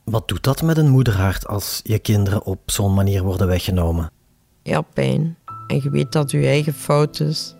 Wat 0.04 0.28
doet 0.28 0.42
dat 0.42 0.62
met 0.62 0.76
een 0.76 0.88
moederhart 0.88 1.46
als 1.46 1.80
je 1.82 1.98
kinderen 1.98 2.44
op 2.44 2.60
zo'n 2.66 2.94
manier 2.94 3.22
worden 3.22 3.46
weggenomen? 3.46 4.10
Ja, 4.62 4.80
pijn. 4.80 5.36
En 5.66 5.80
je 5.82 5.90
weet 5.90 6.12
dat 6.12 6.30
je 6.30 6.46
eigen 6.46 6.74
fout 6.74 7.20
is. 7.20 7.54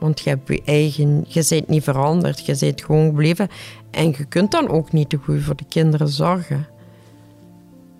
Want 0.00 0.20
je 0.20 0.28
hebt 0.28 0.48
je 0.48 0.62
eigen... 0.64 1.24
Je 1.28 1.46
bent 1.48 1.68
niet 1.68 1.82
veranderd. 1.82 2.46
Je 2.46 2.56
bent 2.60 2.84
gewoon 2.84 3.06
gebleven. 3.06 3.48
En 3.90 4.06
je 4.06 4.24
kunt 4.24 4.50
dan 4.50 4.68
ook 4.68 4.92
niet 4.92 5.08
te 5.08 5.16
goed 5.16 5.42
voor 5.42 5.56
de 5.56 5.64
kinderen 5.68 6.08
zorgen. 6.08 6.66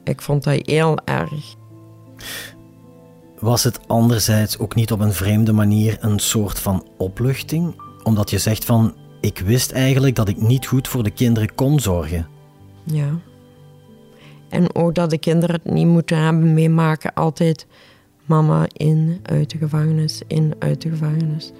Ik 0.05 0.23
vond 0.23 0.45
dat 0.45 0.67
heel 0.67 0.99
erg. 1.05 1.57
Was 3.41 3.65
het 3.65 3.89
anderzijds 3.89 4.59
ook 4.59 4.75
niet 4.75 4.93
op 4.93 5.01
een 5.01 5.13
vreemde 5.13 5.53
manier 5.53 5.97
een 6.01 6.19
soort 6.19 6.59
van 6.59 6.87
opluchting? 6.97 7.81
Omdat 8.03 8.31
je 8.31 8.39
zegt 8.39 8.65
van, 8.65 8.95
ik 9.21 9.39
wist 9.39 9.73
eigenlijk 9.73 10.15
dat 10.15 10.29
ik 10.29 10.41
niet 10.41 10.67
goed 10.67 10.89
voor 10.89 11.03
de 11.03 11.11
kinderen 11.11 11.55
kon 11.55 11.81
zorgen. 11.81 12.27
Ja. 12.85 13.09
En 14.49 14.75
ook 14.75 14.95
dat 14.95 15.11
de 15.11 15.19
kinderen 15.19 15.61
het 15.63 15.73
niet 15.73 15.87
moeten 15.87 16.19
hebben 16.19 16.55
meemaken. 16.55 17.15
Altijd 17.15 17.67
mama 18.25 18.67
in, 18.73 19.21
uit 19.23 19.51
de 19.51 19.59
gevangenis, 19.59 20.23
in, 20.27 20.55
uit 20.59 20.83
de 20.83 20.89
gevangenis. 20.89 21.53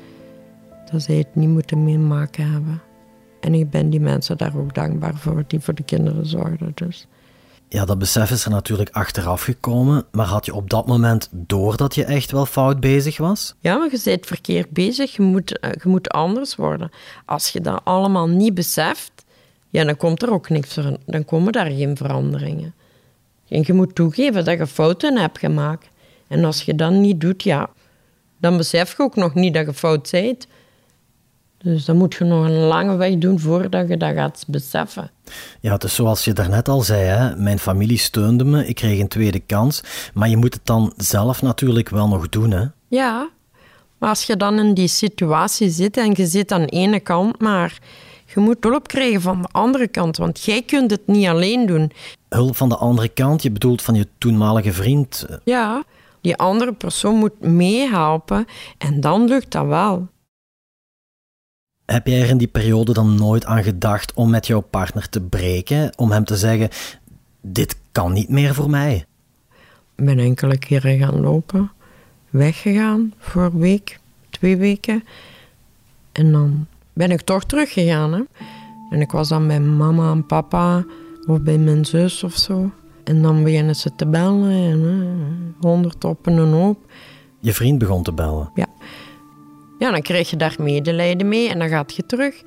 Dat 0.91 1.03
zij 1.03 1.17
het 1.17 1.35
niet 1.35 1.49
moeten 1.49 1.85
meemaken 1.85 2.53
hebben. 2.53 2.81
En 3.41 3.55
ik 3.55 3.71
ben 3.71 3.91
die 3.91 4.01
mensen 4.01 4.37
daar 4.37 4.57
ook 4.57 4.75
dankbaar 4.75 5.17
voor, 5.17 5.45
die 5.47 5.61
voor 5.61 5.75
de 5.75 5.83
kinderen 5.83 6.27
zorgden. 6.27 6.73
Dus. 6.75 7.07
Ja, 7.69 7.85
dat 7.85 7.99
besef 7.99 8.31
is 8.31 8.45
er 8.45 8.51
natuurlijk 8.51 8.91
achteraf 8.91 9.43
gekomen, 9.43 10.05
maar 10.13 10.27
had 10.27 10.47
je 10.47 10.55
op 10.55 10.71
dat 10.71 10.87
moment 10.87 11.29
door 11.33 11.77
dat 11.77 11.95
je 11.95 12.05
echt 12.05 12.31
wel 12.31 12.47
fout 12.47 12.81
bezig 12.81 13.17
was? 13.17 13.55
Ja, 13.61 13.77
maar 13.77 13.89
je 13.91 14.01
bent 14.05 14.27
verkeerd 14.27 14.71
bezig. 14.71 15.17
Je 15.17 15.23
moet, 15.23 15.59
eh, 15.59 15.71
je 15.83 15.89
moet 15.89 16.09
anders 16.09 16.57
worden. 16.57 16.91
Als 17.25 17.49
je 17.49 17.61
dat 17.61 17.81
allemaal 17.85 18.29
niet 18.29 18.55
beseft, 18.55 19.13
ja, 19.69 19.85
dan 19.85 19.97
komt 19.97 20.23
er 20.23 20.33
ook 20.33 20.49
niks 20.49 20.73
ver- 20.73 20.97
Dan 21.07 21.25
komen 21.25 21.53
daar 21.53 21.71
geen 21.71 21.97
veranderingen. 21.97 22.75
En 23.49 23.63
je 23.67 23.73
moet 23.73 23.95
toegeven 23.95 24.45
dat 24.45 24.59
je 24.59 24.67
fouten 24.67 25.19
hebt 25.19 25.39
gemaakt. 25.39 25.89
En 26.29 26.45
als 26.45 26.63
je 26.63 26.75
dat 26.75 26.93
niet 26.93 27.21
doet, 27.21 27.43
ja, 27.43 27.71
dan 28.41 28.57
besef 28.57 28.97
je 28.97 29.03
ook 29.03 29.17
nog 29.17 29.35
niet 29.35 29.55
dat 29.55 29.67
je 29.67 29.75
fout 29.75 30.09
bent. 30.11 30.47
Dus 31.59 31.85
dan 31.85 31.97
moet 31.97 32.15
je 32.15 32.25
nog 32.25 32.45
een 32.45 32.59
lange 32.59 32.97
weg 32.97 33.19
doen 33.19 33.41
voordat 33.41 33.89
je 33.89 33.97
dat 33.97 34.15
gaat 34.15 34.45
beseffen. 34.47 35.11
Ja, 35.61 35.73
het 35.73 35.85
is 35.85 35.95
zoals 35.95 36.25
je 36.25 36.33
daarnet 36.33 36.69
al 36.69 36.81
zei, 36.81 37.03
hè? 37.03 37.37
mijn 37.37 37.59
familie 37.59 37.99
steunde 37.99 38.45
me, 38.45 38.67
ik 38.67 38.75
kreeg 38.75 39.01
een 39.01 39.09
tweede 39.09 39.41
kans, 39.41 39.83
maar 40.15 40.29
je 40.29 40.37
moet 40.37 40.55
het 40.55 40.67
dan 40.67 40.93
zelf 40.97 41.43
natuurlijk 41.43 41.89
wel 41.89 42.09
nog 42.09 42.29
doen. 42.29 42.51
Hè? 42.51 42.65
Ja, 42.89 43.29
maar 43.99 44.09
als 44.09 44.25
je 44.25 44.37
dan 44.37 44.59
in 44.59 44.75
die 44.75 44.89
situatie 44.89 45.71
zit 45.71 45.97
en 45.97 46.13
je 46.17 46.27
zit 46.27 46.53
aan 46.53 46.61
de 46.61 46.67
ene 46.67 47.01
kant, 47.01 47.41
maar 47.41 47.79
je 48.35 48.41
moet 48.41 48.57
hulp 48.61 48.89
krijgen 48.89 49.21
van 49.21 49.43
de 49.43 49.49
andere 49.53 49.89
kant, 49.89 50.17
want 50.17 50.45
jij 50.45 50.63
kunt 50.63 50.91
het 50.91 51.07
niet 51.07 51.27
alleen 51.27 51.67
doen. 51.67 51.93
Hulp 52.29 52.57
van 52.57 52.69
de 52.69 52.77
andere 52.77 53.09
kant, 53.09 53.43
je 53.43 53.51
bedoelt 53.51 53.83
van 53.83 53.95
je 53.95 54.09
toenmalige 54.19 54.73
vriend. 54.73 55.27
Ja, 55.45 55.85
die 56.21 56.37
andere 56.37 56.73
persoon 56.73 57.15
moet 57.15 57.41
meehelpen 57.41 58.47
en 58.79 59.01
dan 59.01 59.29
lukt 59.29 59.53
dat 59.53 59.67
wel. 59.67 60.09
Heb 61.93 62.07
jij 62.07 62.23
er 62.23 62.29
in 62.29 62.39
die 62.39 62.49
periode 62.49 62.93
dan 62.93 63.15
nooit 63.15 63.45
aan 63.45 63.63
gedacht 63.63 64.13
om 64.15 64.31
met 64.31 64.47
jouw 64.47 64.61
partner 64.61 65.09
te 65.09 65.21
breken? 65.21 65.93
Om 65.97 66.11
hem 66.11 66.25
te 66.25 66.37
zeggen: 66.37 66.69
Dit 67.41 67.77
kan 67.93 68.13
niet 68.13 68.29
meer 68.29 68.55
voor 68.55 68.71
mij? 68.71 69.05
Ik 69.97 70.05
ben 70.05 70.19
enkele 70.19 70.59
keren 70.59 70.99
gaan 70.99 71.21
lopen, 71.21 71.71
weggegaan 72.31 73.15
voor 73.19 73.43
een 73.43 73.59
week, 73.59 74.01
twee 74.31 74.57
weken. 74.57 75.05
En 76.13 76.33
dan 76.33 76.67
ben 76.93 77.11
ik 77.11 77.21
toch 77.21 77.45
teruggegaan. 77.45 78.13
Hè? 78.13 78.23
En 78.91 79.01
ik 79.01 79.11
was 79.11 79.29
dan 79.29 79.47
bij 79.47 79.61
mama 79.61 80.11
en 80.11 80.27
papa 80.27 80.85
of 81.27 81.41
bij 81.41 81.59
mijn 81.59 81.85
zus 81.85 82.23
of 82.23 82.37
zo. 82.37 82.71
En 83.05 83.23
dan 83.23 83.45
beginnen 83.45 83.77
ze 83.77 83.95
te 83.95 84.07
bellen 84.07 84.51
en 84.51 85.55
honderd 85.61 86.05
op 86.05 86.27
en 86.27 86.37
een 86.37 86.53
hoop. 86.53 86.79
Je 87.41 87.53
vriend 87.53 87.79
begon 87.79 88.03
te 88.03 88.13
bellen? 88.13 88.51
Ja. 88.55 88.68
Ja, 89.79 89.91
dan 89.91 90.03
krijg 90.03 90.31
je 90.31 90.37
daar 90.37 90.57
medelijden 90.59 91.29
mee 91.29 91.49
en 91.49 91.59
dan 91.59 91.69
gaat 91.69 91.95
je 91.95 92.07
terug. 92.07 92.43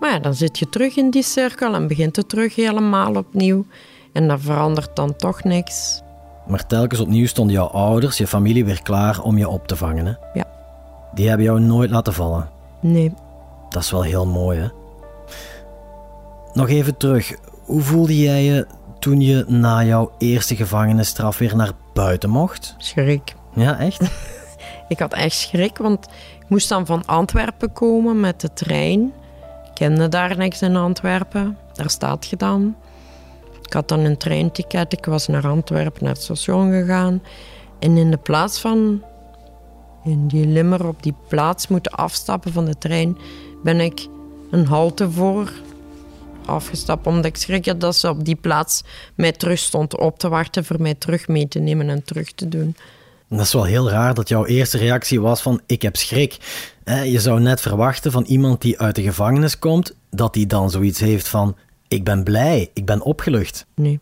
Maar 0.00 0.10
ja, 0.10 0.18
dan 0.18 0.34
zit 0.34 0.58
je 0.58 0.68
terug 0.68 0.96
in 0.96 1.10
die 1.10 1.22
cirkel 1.22 1.74
en 1.74 1.86
begint 1.86 2.16
het 2.16 2.28
terug 2.28 2.54
helemaal 2.54 3.14
opnieuw. 3.14 3.66
En 4.12 4.28
dan 4.28 4.40
verandert 4.40 4.96
dan 4.96 5.16
toch 5.16 5.44
niks. 5.44 6.02
Maar 6.46 6.66
telkens 6.66 7.00
opnieuw 7.00 7.26
stonden 7.26 7.54
jouw 7.54 7.66
ouders, 7.66 8.18
je 8.18 8.26
familie 8.26 8.64
weer 8.64 8.82
klaar 8.82 9.22
om 9.22 9.38
je 9.38 9.48
op 9.48 9.66
te 9.66 9.76
vangen, 9.76 10.06
hè? 10.06 10.12
Ja. 10.34 10.44
Die 11.14 11.28
hebben 11.28 11.46
jou 11.46 11.60
nooit 11.60 11.90
laten 11.90 12.12
vallen? 12.12 12.48
Nee. 12.80 13.12
Dat 13.68 13.82
is 13.82 13.90
wel 13.90 14.02
heel 14.02 14.26
mooi, 14.26 14.58
hè? 14.58 14.68
Nog 16.52 16.68
even 16.68 16.96
terug. 16.96 17.34
Hoe 17.64 17.80
voelde 17.80 18.18
jij 18.18 18.44
je 18.44 18.66
toen 18.98 19.20
je 19.20 19.44
na 19.48 19.84
jouw 19.84 20.12
eerste 20.18 20.56
gevangenisstraf 20.56 21.38
weer 21.38 21.56
naar 21.56 21.72
buiten 21.92 22.30
mocht? 22.30 22.74
Schrik. 22.78 23.34
Ja, 23.54 23.78
echt? 23.78 24.00
ik 24.90 24.98
had 24.98 25.12
echt 25.12 25.36
schrik, 25.36 25.78
want 25.78 26.06
ik 26.40 26.48
moest 26.48 26.68
dan 26.68 26.86
van 26.86 27.06
Antwerpen 27.06 27.72
komen 27.72 28.20
met 28.20 28.40
de 28.40 28.52
trein. 28.52 29.12
Ik 29.64 29.70
kende 29.74 30.08
daar 30.08 30.36
niks 30.36 30.62
in 30.62 30.76
Antwerpen. 30.76 31.58
Daar 31.72 31.90
staat 31.90 32.26
je 32.26 32.36
dan. 32.36 32.76
Ik 33.62 33.72
had 33.72 33.88
dan 33.88 33.98
een 33.98 34.16
treinticket. 34.16 34.92
Ik 34.92 35.04
was 35.04 35.26
naar 35.26 35.46
Antwerpen, 35.46 36.04
naar 36.04 36.12
het 36.12 36.22
station 36.22 36.72
gegaan. 36.72 37.22
En 37.78 37.96
in 37.96 38.10
de 38.10 38.16
plaats 38.16 38.60
van 38.60 39.02
in 40.04 40.28
die 40.28 40.46
limmer 40.46 40.86
op 40.86 41.02
die 41.02 41.14
plaats 41.28 41.68
moeten 41.68 41.92
afstappen 41.92 42.52
van 42.52 42.64
de 42.64 42.78
trein, 42.78 43.18
ben 43.62 43.80
ik 43.80 44.06
een 44.50 44.66
halte 44.66 45.10
voor 45.10 45.52
afgestapt. 46.44 47.06
Omdat 47.06 47.24
ik 47.24 47.36
schrik 47.36 47.80
dat 47.80 47.96
ze 47.96 48.08
op 48.08 48.24
die 48.24 48.36
plaats 48.36 48.82
mij 49.14 49.32
terug 49.32 49.58
stond 49.58 49.98
op 49.98 50.18
te 50.18 50.28
wachten 50.28 50.64
voor 50.64 50.80
mij 50.80 50.94
terug 50.94 51.28
mee 51.28 51.48
te 51.48 51.58
nemen 51.58 51.88
en 51.88 52.04
terug 52.04 52.32
te 52.32 52.48
doen. 52.48 52.76
Dat 53.30 53.40
is 53.40 53.52
wel 53.52 53.64
heel 53.64 53.90
raar 53.90 54.14
dat 54.14 54.28
jouw 54.28 54.46
eerste 54.46 54.78
reactie 54.78 55.20
was 55.20 55.42
van 55.42 55.60
ik 55.66 55.82
heb 55.82 55.96
schrik. 55.96 56.36
Je 56.84 57.20
zou 57.20 57.40
net 57.40 57.60
verwachten 57.60 58.12
van 58.12 58.24
iemand 58.24 58.60
die 58.60 58.80
uit 58.80 58.94
de 58.94 59.02
gevangenis 59.02 59.58
komt, 59.58 59.94
dat 60.10 60.34
hij 60.34 60.46
dan 60.46 60.70
zoiets 60.70 61.00
heeft 61.00 61.28
van 61.28 61.56
ik 61.88 62.04
ben 62.04 62.24
blij, 62.24 62.70
ik 62.74 62.84
ben 62.84 63.02
opgelucht. 63.02 63.66
Nee. 63.74 64.00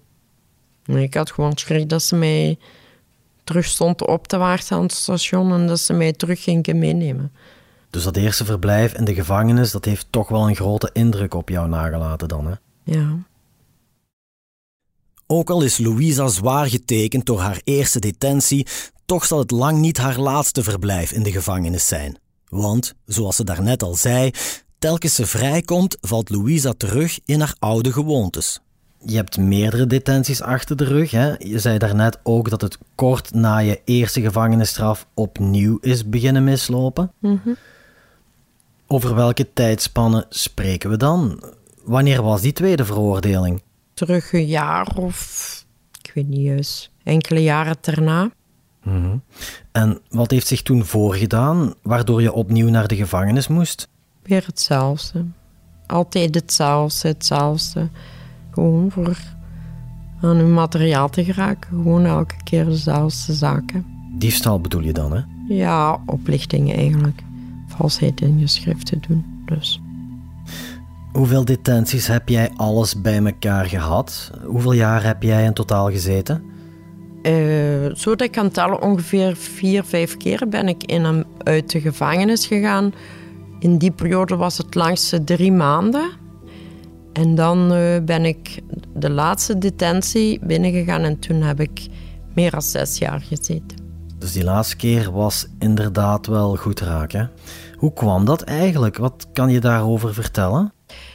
nee 0.84 1.02
ik 1.02 1.14
had 1.14 1.32
gewoon 1.32 1.56
schrik 1.56 1.88
dat 1.88 2.02
ze 2.02 2.16
mij 2.16 2.58
terug 3.44 3.64
stond 3.64 4.06
op 4.06 4.26
te 4.26 4.36
wachten 4.36 4.76
aan 4.76 4.82
het 4.82 4.92
station 4.92 5.52
en 5.52 5.66
dat 5.66 5.80
ze 5.80 5.92
mij 5.92 6.12
terug 6.12 6.42
gingen 6.42 6.78
meenemen. 6.78 7.32
Dus 7.90 8.02
dat 8.02 8.16
eerste 8.16 8.44
verblijf 8.44 8.94
in 8.94 9.04
de 9.04 9.14
gevangenis, 9.14 9.70
dat 9.70 9.84
heeft 9.84 10.06
toch 10.10 10.28
wel 10.28 10.48
een 10.48 10.56
grote 10.56 10.90
indruk 10.92 11.34
op 11.34 11.48
jou 11.48 11.68
nagelaten 11.68 12.28
dan, 12.28 12.46
hè? 12.46 12.54
Ja. 12.84 13.16
Ook 15.26 15.50
al 15.50 15.62
is 15.62 15.78
Louisa 15.78 16.28
zwaar 16.28 16.66
getekend 16.66 17.26
door 17.26 17.40
haar 17.40 17.60
eerste 17.64 17.98
detentie, 17.98 18.66
toch 19.08 19.24
zal 19.24 19.38
het 19.38 19.50
lang 19.50 19.78
niet 19.78 19.98
haar 19.98 20.18
laatste 20.18 20.62
verblijf 20.62 21.12
in 21.12 21.22
de 21.22 21.32
gevangenis 21.32 21.86
zijn. 21.86 22.18
Want, 22.48 22.94
zoals 23.04 23.36
ze 23.36 23.44
daarnet 23.44 23.82
al 23.82 23.94
zei, 23.94 24.30
telkens 24.78 25.14
ze 25.14 25.26
vrijkomt, 25.26 25.96
valt 26.00 26.30
Louisa 26.30 26.72
terug 26.76 27.18
in 27.24 27.40
haar 27.40 27.54
oude 27.58 27.92
gewoontes. 27.92 28.60
Je 29.04 29.16
hebt 29.16 29.38
meerdere 29.38 29.86
detenties 29.86 30.42
achter 30.42 30.76
de 30.76 30.84
rug. 30.84 31.10
Hè? 31.10 31.34
Je 31.38 31.58
zei 31.58 31.78
daarnet 31.78 32.18
ook 32.22 32.50
dat 32.50 32.60
het 32.60 32.78
kort 32.94 33.34
na 33.34 33.58
je 33.58 33.80
eerste 33.84 34.20
gevangenisstraf 34.20 35.06
opnieuw 35.14 35.78
is 35.80 36.08
beginnen 36.08 36.44
mislopen. 36.44 37.12
Mhm. 37.18 37.52
Over 38.86 39.14
welke 39.14 39.52
tijdspannen 39.52 40.26
spreken 40.28 40.90
we 40.90 40.96
dan? 40.96 41.42
Wanneer 41.84 42.22
was 42.22 42.40
die 42.40 42.52
tweede 42.52 42.84
veroordeling? 42.84 43.62
Terug 43.94 44.32
een 44.32 44.46
jaar 44.46 44.96
of, 44.96 45.64
ik 46.02 46.12
weet 46.14 46.28
niet 46.28 46.46
juist, 46.46 46.90
enkele 47.04 47.42
jaren 47.42 47.76
daarna. 47.80 48.30
Mhm. 48.88 49.16
En 49.72 49.98
wat 50.08 50.30
heeft 50.30 50.46
zich 50.46 50.62
toen 50.62 50.84
voorgedaan, 50.84 51.74
waardoor 51.82 52.22
je 52.22 52.32
opnieuw 52.32 52.68
naar 52.68 52.88
de 52.88 52.96
gevangenis 52.96 53.48
moest? 53.48 53.88
Weer 54.22 54.42
hetzelfde. 54.46 55.24
Altijd 55.86 56.34
hetzelfde, 56.34 57.08
hetzelfde. 57.08 57.88
Gewoon 58.50 58.90
voor 58.90 59.18
aan 60.20 60.36
uw 60.36 60.48
materiaal 60.48 61.08
te 61.08 61.24
geraken. 61.24 61.70
Gewoon 61.70 62.04
elke 62.04 62.34
keer 62.44 62.64
dezelfde 62.64 63.32
zaken. 63.32 63.86
Diefstal 64.18 64.60
bedoel 64.60 64.82
je 64.82 64.92
dan, 64.92 65.12
hè? 65.12 65.20
Ja, 65.48 66.00
oplichtingen 66.06 66.76
eigenlijk 66.76 67.22
valsheid 67.66 68.20
in 68.20 68.38
je 68.38 68.46
schriften 68.46 69.02
doen. 69.08 69.24
Dus. 69.44 69.80
Hoeveel 71.12 71.44
detenties 71.44 72.06
heb 72.06 72.28
jij 72.28 72.50
alles 72.56 73.00
bij 73.00 73.24
elkaar 73.24 73.64
gehad? 73.64 74.30
Hoeveel 74.44 74.72
jaar 74.72 75.04
heb 75.04 75.22
jij 75.22 75.44
in 75.44 75.52
totaal 75.52 75.90
gezeten? 75.90 76.42
Uh, 77.22 77.94
zo 77.94 78.10
dat 78.10 78.20
ik 78.20 78.32
kan 78.32 78.50
tellen, 78.50 78.82
ongeveer 78.82 79.36
vier, 79.36 79.84
vijf 79.84 80.16
keer 80.16 80.48
ben 80.48 80.68
ik 80.68 80.84
in 80.84 81.04
en 81.04 81.26
uit 81.42 81.70
de 81.70 81.80
gevangenis 81.80 82.46
gegaan. 82.46 82.92
In 83.58 83.78
die 83.78 83.90
periode 83.90 84.36
was 84.36 84.58
het 84.58 84.74
langste 84.74 85.24
drie 85.24 85.52
maanden. 85.52 86.10
En 87.12 87.34
dan 87.34 87.72
uh, 87.72 87.98
ben 88.04 88.24
ik 88.24 88.60
de 88.94 89.10
laatste 89.10 89.58
detentie 89.58 90.38
binnengegaan 90.42 91.02
en 91.02 91.18
toen 91.18 91.42
heb 91.42 91.60
ik 91.60 91.86
meer 92.34 92.50
dan 92.50 92.62
zes 92.62 92.98
jaar 92.98 93.20
gezeten. 93.20 93.76
Dus 94.18 94.32
die 94.32 94.44
laatste 94.44 94.76
keer 94.76 95.12
was 95.12 95.46
inderdaad 95.58 96.26
wel 96.26 96.56
goed 96.56 96.80
raken. 96.80 97.30
Hoe 97.76 97.92
kwam 97.92 98.24
dat 98.24 98.42
eigenlijk? 98.42 98.96
Wat 98.96 99.26
kan 99.32 99.50
je 99.50 99.60
daarover 99.60 100.14
vertellen? 100.14 100.72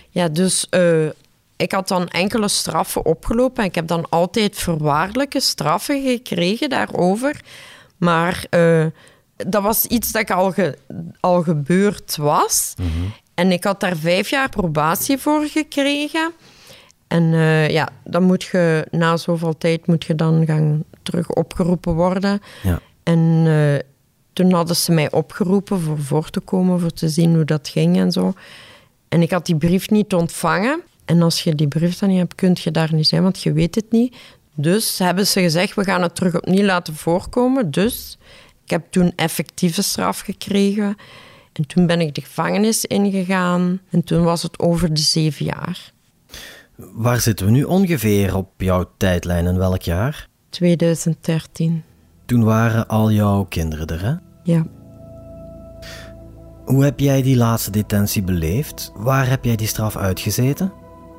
Ja, 0.10 0.28
dus 0.30 0.68
uh, 0.72 1.10
ik 1.64 1.72
had 1.72 1.88
dan 1.88 2.08
enkele 2.08 2.48
straffen 2.48 3.06
opgelopen. 3.06 3.64
En 3.64 3.70
ik 3.70 3.76
heb 3.76 3.88
dan 3.88 4.10
altijd 4.10 4.60
voorwaardelijke 4.60 5.40
straffen 5.40 6.02
gekregen 6.02 6.70
daarover. 6.70 7.42
Maar 7.98 8.46
uh, 8.50 8.86
dat 9.36 9.64
was 9.64 9.86
iets 9.86 10.12
dat 10.12 10.32
al, 10.32 10.52
ge, 10.52 10.78
al 11.20 11.42
gebeurd 11.42 12.16
was. 12.16 12.74
Mhm. 12.78 12.90
En 13.34 13.52
ik 13.52 13.64
had 13.64 13.80
daar 13.80 13.96
vijf 13.96 14.30
jaar 14.30 14.50
probatie 14.50 15.18
voor 15.18 15.46
gekregen. 15.46 16.32
En 17.08 17.24
uh, 17.24 17.70
ja, 17.70 17.90
dan 18.04 18.24
moet 18.24 18.44
je 18.44 18.88
na 18.92 19.18
zoveel 19.18 19.58
tijd 19.58 19.88
moet 19.88 20.06
je 20.06 20.16
dan 20.16 20.46
gaan 20.46 20.84
terug 21.04 21.30
opgeroepen 21.30 21.94
worden. 21.94 22.42
Ja. 22.64 22.80
En 23.04 23.20
uh, 23.46 23.80
toen 24.34 24.52
hadden 24.52 24.76
ze 24.76 24.92
mij 24.92 25.12
opgeroepen 25.12 25.80
voor 25.80 26.00
voor 26.00 26.30
te 26.30 26.40
komen, 26.40 26.80
voor 26.80 26.94
te 26.94 27.10
zien 27.10 27.36
hoe 27.36 27.46
dat 27.46 27.70
ging 27.70 27.98
en 27.98 28.12
zo. 28.12 28.34
En 29.10 29.22
ik 29.22 29.32
had 29.32 29.46
die 29.46 29.56
brief 29.56 29.90
niet 29.90 30.14
ontvangen. 30.14 30.82
En 31.06 31.22
als 31.22 31.44
je 31.44 31.56
die 31.56 31.68
brief 31.68 32.00
dan 32.00 32.10
niet 32.10 32.18
hebt, 32.18 32.36
kun 32.36 32.58
je 32.62 32.72
daar 32.72 32.94
niet 32.94 33.08
zijn, 33.08 33.24
want 33.24 33.44
je 33.44 33.54
weet 33.54 33.76
het 33.76 33.92
niet. 33.92 34.16
Dus 34.56 34.98
hebben 34.98 35.28
ze 35.28 35.42
gezegd, 35.42 35.76
we 35.76 35.84
gaan 35.84 36.02
het 36.02 36.16
terug 36.16 36.36
opnieuw 36.36 36.66
laten 36.66 36.96
voorkomen. 36.96 37.72
Dus 37.72 38.18
ik 38.64 38.70
heb 38.70 38.86
toen 38.90 39.14
effectieve 39.16 39.82
straf 39.82 40.20
gekregen. 40.20 40.96
En 41.54 41.68
toen 41.68 41.86
ben 41.88 42.02
ik 42.02 42.16
de 42.16 42.22
gevangenis 42.22 42.86
ingegaan. 42.86 43.82
En 43.90 44.04
toen 44.04 44.24
was 44.24 44.44
het 44.44 44.60
over 44.60 44.94
de 44.94 45.02
zeven 45.02 45.46
jaar. 45.46 45.92
Waar 46.76 47.20
zitten 47.20 47.46
we 47.46 47.52
nu 47.52 47.64
ongeveer 47.64 48.36
op 48.36 48.50
jouw 48.58 48.90
tijdlijn 48.98 49.46
en 49.48 49.58
welk 49.58 49.82
jaar? 49.82 50.28
2013. 50.50 51.84
Toen 52.26 52.44
waren 52.44 52.88
al 52.88 53.12
jouw 53.12 53.44
kinderen 53.44 53.88
er, 53.88 54.02
hè? 54.06 54.14
Ja. 54.44 54.66
Hoe 56.66 56.84
heb 56.84 57.00
jij 57.00 57.22
die 57.22 57.38
laatste 57.38 57.72
detentie 57.72 58.24
beleefd? 58.24 58.92
Waar 58.96 59.30
heb 59.30 59.44
jij 59.44 59.56
die 59.56 59.68
straf 59.68 59.96
uitgezeten? 59.96 60.72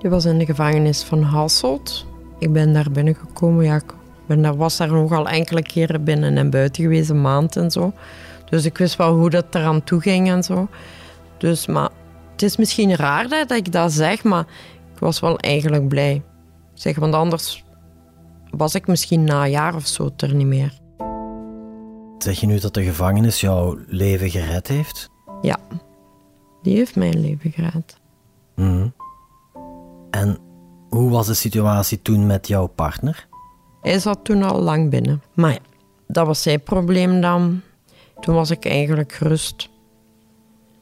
Die 0.05 0.13
was 0.13 0.25
in 0.25 0.39
de 0.39 0.45
gevangenis 0.45 1.03
van 1.03 1.23
Hasselt. 1.23 2.07
Ik 2.39 2.53
ben 2.53 2.73
daar 2.73 2.91
binnengekomen. 2.91 3.65
Ja, 3.65 3.77
ik 3.77 3.95
ben 4.27 4.43
daar, 4.43 4.57
was 4.57 4.77
daar 4.77 4.93
nogal 4.93 5.29
enkele 5.29 5.63
keren 5.63 6.05
binnen 6.05 6.37
en 6.37 6.51
buiten 6.51 6.83
geweest, 6.83 7.11
een 7.11 7.21
maand 7.21 7.57
en 7.57 7.71
zo. 7.71 7.93
Dus 8.51 8.65
ik 8.65 8.79
wist 8.79 8.97
wel 8.97 9.15
hoe 9.15 9.31
dat 9.31 9.55
eraan 9.55 9.85
toe 9.85 10.01
ging 10.01 10.29
en 10.29 10.43
zo. 10.43 10.69
Dus, 11.39 11.67
maar 11.67 11.91
het 12.33 12.43
is 12.43 12.57
misschien 12.57 12.97
raar 12.97 13.29
dat 13.29 13.51
ik 13.51 13.73
dat 13.73 13.93
zeg, 13.93 14.25
maar 14.25 14.47
ik 14.95 14.99
was 14.99 15.21
wel 15.21 15.39
eigenlijk 15.39 15.89
blij. 15.89 16.23
Zeg, 16.75 16.99
want 16.99 17.15
anders 17.15 17.65
was 18.51 18.75
ik 18.75 18.87
misschien 18.87 19.25
na 19.25 19.45
een 19.45 19.51
jaar 19.51 19.75
of 19.75 19.87
zo 19.87 20.11
er 20.17 20.35
niet 20.35 20.47
meer. 20.47 20.81
Zeg 22.19 22.41
je 22.41 22.47
nu 22.47 22.59
dat 22.59 22.75
de 22.75 22.83
gevangenis 22.83 23.41
jouw 23.41 23.79
leven 23.87 24.31
gered 24.31 24.69
heeft? 24.69 25.11
Ja, 25.41 25.59
die 26.63 26.77
heeft 26.77 26.97
mijn 26.97 27.21
leven 27.21 27.51
gered. 27.51 27.97
Mm. 28.55 28.93
En 30.15 30.39
hoe 30.89 31.11
was 31.11 31.27
de 31.27 31.35
situatie 31.35 32.03
toen 32.03 32.27
met 32.27 32.49
jouw 32.49 32.67
partner? 32.67 33.29
Hij 33.83 33.99
zat 33.99 34.25
toen 34.25 34.43
al 34.43 34.63
lang 34.63 34.91
binnen. 34.91 35.23
Maar 35.35 35.53
ja, 35.53 35.59
dat 36.07 36.27
was 36.27 36.43
zijn 36.43 36.63
probleem 36.63 37.21
dan. 37.21 37.61
Toen 38.21 38.35
was 38.35 38.51
ik 38.51 38.65
eigenlijk 38.65 39.13
gerust. 39.13 39.69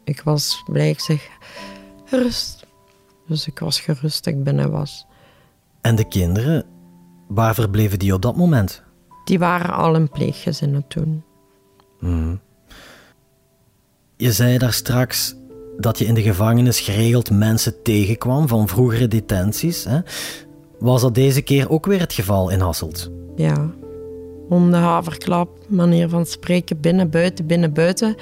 ik 0.05 0.21
was 0.21 0.63
blij, 0.67 0.89
ik 0.91 1.01
zeg, 1.01 1.29
gerust. 2.05 2.67
Dus 3.27 3.47
ik 3.47 3.59
was 3.59 3.81
gerust 3.81 4.25
dat 4.25 4.35
ik 4.35 4.45
binnen 4.45 4.71
was. 4.71 5.07
En 5.81 5.97
de 5.97 6.09
kinderen, 6.09 6.65
waar 7.29 7.55
verbleven 7.55 7.99
die 7.99 8.15
op 8.15 8.23
dat 8.23 8.37
moment? 8.37 8.83
Die 9.25 9.39
waren 9.39 9.75
al 9.75 9.95
in 9.95 10.09
pleeggezinnen 10.09 10.87
toen. 10.89 11.25
Je 14.17 14.33
zei 14.33 14.59
daar 14.59 14.73
straks 14.73 15.35
dat 15.77 15.99
je 15.99 16.05
in 16.05 16.15
de 16.15 16.23
gevangenis 16.23 16.81
geregeld 16.81 17.31
mensen 17.31 17.83
tegenkwam 17.83 18.49
van 18.49 18.69
vroegere 18.69 19.09
detenties. 19.09 19.85
Hè? 19.85 19.99
Was 20.79 21.01
dat 21.01 21.15
deze 21.15 21.43
keer 21.43 21.71
ook 21.71 21.87
weer 21.87 22.01
het 22.01 22.13
geval 22.13 22.51
in 22.51 22.61
Hasselt? 22.61 23.11
Ja, 23.37 23.71
om 24.49 24.71
de 24.71 24.77
haverklap, 24.77 25.49
manier 25.69 26.09
van 26.09 26.27
spreken, 26.27 26.81
binnen, 26.81 27.11
buiten, 27.11 27.47
binnen, 27.47 27.73
buiten. 27.73 28.15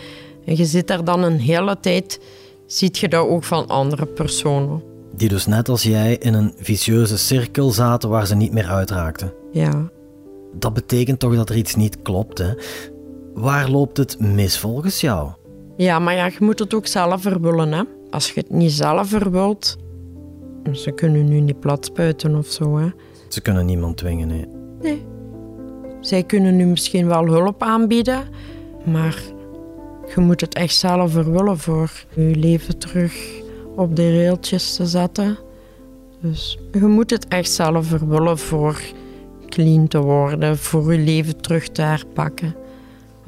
En 0.45 0.57
je 0.57 0.65
zit 0.65 0.87
daar 0.87 1.05
dan 1.05 1.23
een 1.23 1.39
hele 1.39 1.81
tijd, 1.81 2.21
ziet 2.67 2.99
je 2.99 3.09
dat 3.09 3.27
ook 3.27 3.45
van 3.45 3.67
andere 3.67 4.07
personen. 4.07 4.83
Die 5.17 5.29
dus 5.29 5.47
net 5.47 5.69
als 5.69 5.83
jij 5.83 6.17
in 6.17 6.35
een 6.35 6.53
vicieuze 6.57 7.19
cirkel 7.19 7.71
zaten 7.71 8.09
waar 8.09 8.27
ze 8.27 8.35
niet 8.35 8.53
meer 8.53 8.67
uitraakten. 8.67 9.33
Ja, 9.53 9.91
Dat 10.55 10.75
betekent 10.75 11.19
toch 11.19 11.35
dat 11.35 11.49
er 11.49 11.57
iets 11.57 11.75
niet 11.75 12.03
klopt, 12.03 12.39
hè? 12.39 12.53
Waar 13.35 13.71
loopt 13.71 13.97
het 13.97 14.21
mis 14.21 14.59
volgens 14.59 15.01
jou? 15.01 15.31
Ja 15.85 15.99
maar 15.99 16.15
ja, 16.15 16.27
je 16.27 16.37
moet 16.39 16.59
het 16.59 16.75
ook 16.75 16.87
zelf 16.87 17.23
verwillen, 17.23 17.73
hè. 17.73 17.83
Als 18.11 18.31
je 18.31 18.41
het 18.41 18.51
niet 18.51 18.73
zelf 18.73 19.09
verwilt, 19.09 19.77
ze 20.73 20.91
kunnen 20.91 21.29
nu 21.29 21.41
niet 21.41 21.61
platspuiten 21.61 22.37
of 22.37 22.47
zo, 22.47 22.79
hè. 22.79 22.89
Ze 23.29 23.41
kunnen 23.41 23.67
niemand 23.67 23.97
dwingen, 23.97 24.29
nee. 24.29 24.47
Nee. 24.81 25.05
Zij 26.01 26.23
kunnen 26.23 26.57
nu 26.57 26.67
misschien 26.67 27.07
wel 27.07 27.27
hulp 27.27 27.63
aanbieden, 27.63 28.29
maar 28.85 29.23
je 30.15 30.21
moet 30.21 30.41
het 30.41 30.55
echt 30.55 30.75
zelf 30.75 31.13
verwillen 31.13 31.59
voor 31.59 31.91
je 32.15 32.35
leven 32.35 32.79
terug 32.79 33.43
op 33.77 33.97
de 33.97 34.17
railtjes 34.17 34.77
te 34.77 34.87
zetten. 34.87 35.39
Dus 36.21 36.59
je 36.73 36.87
moet 36.87 37.11
het 37.11 37.29
echt 37.29 37.51
zelf 37.51 37.87
verwillen 37.87 38.39
voor 38.39 38.81
clean 39.47 39.89
te 39.89 40.01
worden, 40.01 40.59
voor 40.59 40.93
je 40.93 40.99
leven 40.99 41.41
terug 41.41 41.69
te 41.69 41.83
herpakken. 41.83 42.55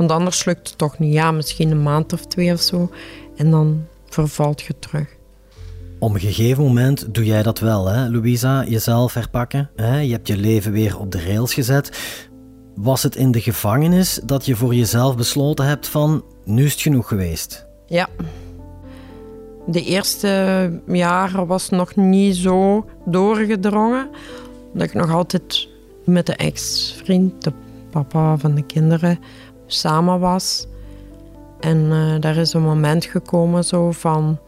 Want 0.03 0.15
anders 0.15 0.45
lukt 0.45 0.69
het 0.69 0.79
toch 0.79 0.99
niet. 0.99 1.13
Ja, 1.13 1.31
misschien 1.31 1.71
een 1.71 1.83
maand 1.83 2.13
of 2.13 2.27
twee 2.27 2.53
of 2.53 2.61
zo. 2.61 2.91
En 3.37 3.51
dan 3.51 3.85
vervalt 4.09 4.63
je 4.63 4.75
terug. 4.79 5.17
Op 5.99 6.15
een 6.15 6.21
gegeven 6.21 6.65
moment 6.65 7.15
doe 7.15 7.25
jij 7.25 7.43
dat 7.43 7.59
wel, 7.59 7.87
hè, 7.87 8.09
Louisa? 8.09 8.65
Jezelf 8.65 9.15
herpakken. 9.15 9.71
Hè? 9.77 9.99
Je 9.99 10.13
hebt 10.13 10.29
je 10.29 10.37
leven 10.37 10.73
weer 10.73 10.99
op 10.99 11.11
de 11.11 11.25
rails 11.25 11.55
gezet. 11.55 11.99
Was 12.75 13.03
het 13.03 13.17
in 13.17 13.31
de 13.31 13.41
gevangenis 13.41 14.21
dat 14.25 14.47
je 14.47 14.57
voor 14.57 14.75
jezelf 14.75 15.17
besloten 15.17 15.67
hebt 15.67 15.89
van... 15.89 16.25
nu 16.45 16.65
is 16.65 16.73
het 16.73 16.81
genoeg 16.81 17.09
geweest? 17.09 17.67
Ja. 17.87 18.09
De 19.67 19.85
eerste 19.85 20.81
jaren 20.87 21.47
was 21.47 21.69
nog 21.69 21.97
niet 21.97 22.37
zo 22.37 22.87
doorgedrongen. 23.07 24.09
Dat 24.75 24.83
ik 24.83 24.95
nog 24.95 25.13
altijd 25.13 25.69
met 26.05 26.27
de 26.27 26.35
ex-vriend, 26.35 27.45
de 27.45 27.53
papa 27.91 28.37
van 28.37 28.55
de 28.55 28.67
kinderen, 28.67 29.19
samen 29.67 30.21
was. 30.21 30.67
En 31.61 31.93
eh, 31.93 32.21
daar 32.21 32.37
is 32.37 32.53
een 32.53 32.63
moment 32.63 33.05
gekomen 33.05 33.65
zo 33.65 33.91
van... 33.91 34.39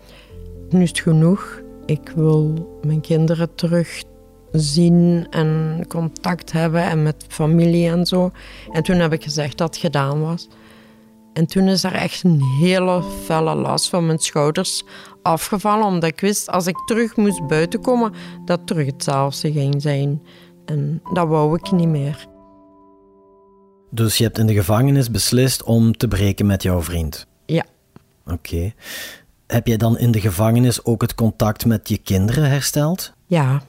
Nu 0.71 0.83
is 0.83 0.89
het 0.89 1.01
genoeg. 1.01 1.63
Ik 1.87 2.13
wil 2.15 2.69
mijn 2.83 3.01
kinderen 3.01 3.55
terugzien 3.55 5.27
en 5.31 5.85
contact 5.89 6.53
hebben 6.53 6.83
en 6.83 7.03
met 7.03 7.25
familie 7.29 7.89
en 7.89 8.07
zo. 8.07 8.31
En 8.73 8.83
toen 8.83 8.97
heb 8.97 9.13
ik 9.13 9.23
gezegd 9.23 9.59
dat 9.59 9.69
het 9.69 9.77
gedaan 9.77 10.21
was. 10.21 10.49
En 11.33 11.47
toen 11.47 11.69
is 11.69 11.85
er 11.85 11.95
echt 11.95 12.25
een 12.25 12.43
hele 12.43 13.03
felle 13.25 13.55
last 13.55 13.89
van 13.89 14.07
mijn 14.07 14.19
schouders 14.19 14.85
afgevallen. 15.23 15.87
Omdat 15.87 16.11
ik 16.11 16.21
wist, 16.21 16.51
als 16.51 16.67
ik 16.67 16.77
terug 16.87 17.17
moest 17.17 17.47
buiten 17.47 17.81
komen, 17.81 18.13
dat 18.45 18.67
terug 18.67 18.87
hetzelfde 18.87 19.53
ging 19.53 19.83
zijn. 19.83 20.23
En 20.65 21.03
dat 21.13 21.29
wou 21.29 21.55
ik 21.55 21.71
niet 21.71 21.89
meer. 21.89 22.33
Dus 23.95 24.19
je 24.19 24.25
hebt 24.25 24.39
in 24.39 24.47
de 24.47 24.55
gevangenis 24.55 25.11
beslist 25.11 25.63
om 25.63 25.97
te 25.97 26.09
breken 26.09 26.47
met 26.47 26.63
jouw 26.63 26.83
vriend? 26.83 27.27
Ja, 27.47 27.65
Oké. 28.27 28.73
Heb 29.47 29.67
jij 29.67 29.77
dan 29.77 29.99
in 29.99 30.11
de 30.11 30.21
gevangenis 30.21 30.85
ook 30.85 31.03
het 31.03 31.15
contact 31.15 31.67
met 31.67 31.89
je 31.89 31.99
kinderen 31.99 32.49
hersteld? 32.51 33.13
ja. 33.27 33.63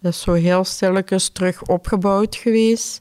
Dat 0.00 0.12
is 0.12 0.20
zo 0.20 0.32
heel 0.32 0.64
stilletjes 0.64 1.28
terug 1.28 1.62
opgebouwd 1.62 2.36
geweest. 2.36 3.00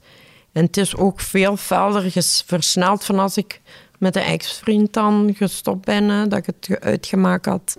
En 0.52 0.66
het 0.66 0.78
is 0.78 0.96
ook 0.96 1.20
veel 1.20 1.58
verder 1.58 2.12
versneld 2.46 3.04
van 3.04 3.20
als 3.20 3.38
ik 3.38 3.62
met 4.00 4.16
een 4.16 4.22
ex-vriend 4.22 4.94
dan 4.94 5.34
gestopt 5.38 5.86
ben, 5.86 6.10
hè, 6.10 6.28
dat 6.28 6.40
ik 6.40 6.46
het 6.46 6.56
ge- 6.62 6.80
uitgemaakt 6.80 7.46
had. 7.46 7.78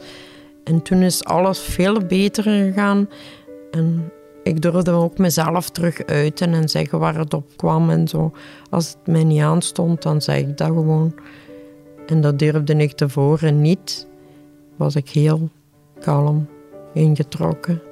En 0.65 0.83
toen 0.83 1.03
is 1.03 1.25
alles 1.25 1.59
veel 1.59 1.99
beter 2.07 2.43
gegaan. 2.43 3.09
En 3.71 4.13
ik 4.43 4.63
durfde 4.63 4.91
ook 4.91 5.19
mezelf 5.19 5.71
terug 5.71 6.05
uiten 6.05 6.53
en 6.55 6.69
zeggen 6.69 6.99
waar 6.99 7.19
het 7.19 7.35
op 7.35 7.57
kwam 7.57 7.91
en 7.91 8.09
zo. 8.09 8.33
Als 8.71 8.89
het 8.89 9.07
mij 9.07 9.25
niet 9.25 9.41
aanstond, 9.43 10.03
dan 10.03 10.23
zei 10.23 10.41
ik 10.43 10.57
dat 10.57 10.67
gewoon. 10.67 11.15
En 12.07 12.21
dat 12.21 12.39
durfde 12.39 12.75
ik 12.77 12.93
tevoren 12.93 13.61
niet. 13.61 14.07
Was 14.77 14.97
ik 14.97 15.09
heel 15.09 15.49
kalm 16.01 16.49
ingetrokken. 16.95 17.83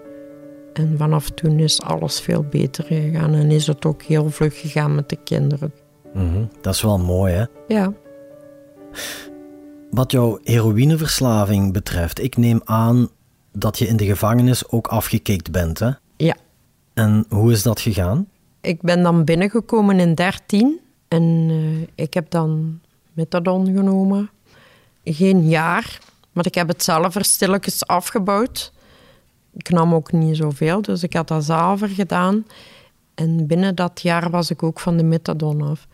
En 0.72 0.94
vanaf 0.98 1.30
toen 1.30 1.58
is 1.58 1.82
alles 1.82 2.20
veel 2.20 2.42
beter 2.50 2.84
gegaan 2.84 3.34
en 3.34 3.50
is 3.50 3.66
het 3.66 3.84
ook 3.84 4.02
heel 4.02 4.30
vlug 4.30 4.60
gegaan 4.60 4.94
met 4.94 5.08
de 5.08 5.18
kinderen. 5.24 5.72
Mhm, 6.14 6.44
Dat 6.60 6.74
is 6.74 6.82
wel 6.82 6.98
mooi, 6.98 7.32
hè? 7.34 7.44
Ja, 7.68 7.92
Wat 9.90 10.12
jouw 10.12 10.38
heroïneverslaving 10.42 11.72
betreft, 11.72 12.22
ik 12.22 12.36
neem 12.36 12.60
aan 12.64 13.08
dat 13.52 13.78
je 13.78 13.86
in 13.86 13.96
de 13.96 14.04
gevangenis 14.04 14.68
ook 14.68 14.86
afgekikt 14.86 15.50
bent, 15.50 15.78
hè? 15.78 15.90
Ja. 16.24 16.36
En 16.94 17.24
hoe 17.28 17.52
is 17.52 17.62
dat 17.62 17.80
gegaan? 17.80 18.28
Ik 18.60 18.82
ben 18.82 19.02
dan 19.02 19.24
binnengekomen 19.24 20.00
in 20.00 20.14
13 20.14 20.80
en 21.08 21.46
eh, 21.48 22.04
ik 22.04 22.14
heb 22.14 22.30
dan 22.30 22.80
methadon 23.12 23.66
genomen. 23.66 24.30
Geen 25.04 25.48
jaar, 25.48 25.98
maar 26.32 26.46
ik 26.46 26.54
heb 26.54 26.68
het 26.68 26.82
zelf 26.82 27.14
er 27.14 27.24
stilletjes 27.24 27.86
afgebouwd. 27.86 28.72
Ik 29.52 29.70
nam 29.70 29.94
ook 29.94 30.12
niet 30.12 30.36
zoveel, 30.36 30.82
dus 30.82 31.02
ik 31.02 31.12
had 31.12 31.28
dat 31.28 31.44
zelf 31.44 31.80
gedaan. 31.86 32.46
En 33.14 33.46
binnen 33.46 33.74
dat 33.74 34.00
jaar 34.02 34.30
was 34.30 34.50
ik 34.50 34.62
ook 34.62 34.80
van 34.80 34.96
de 34.96 35.02
methadon 35.02 35.62
af. 35.62 35.86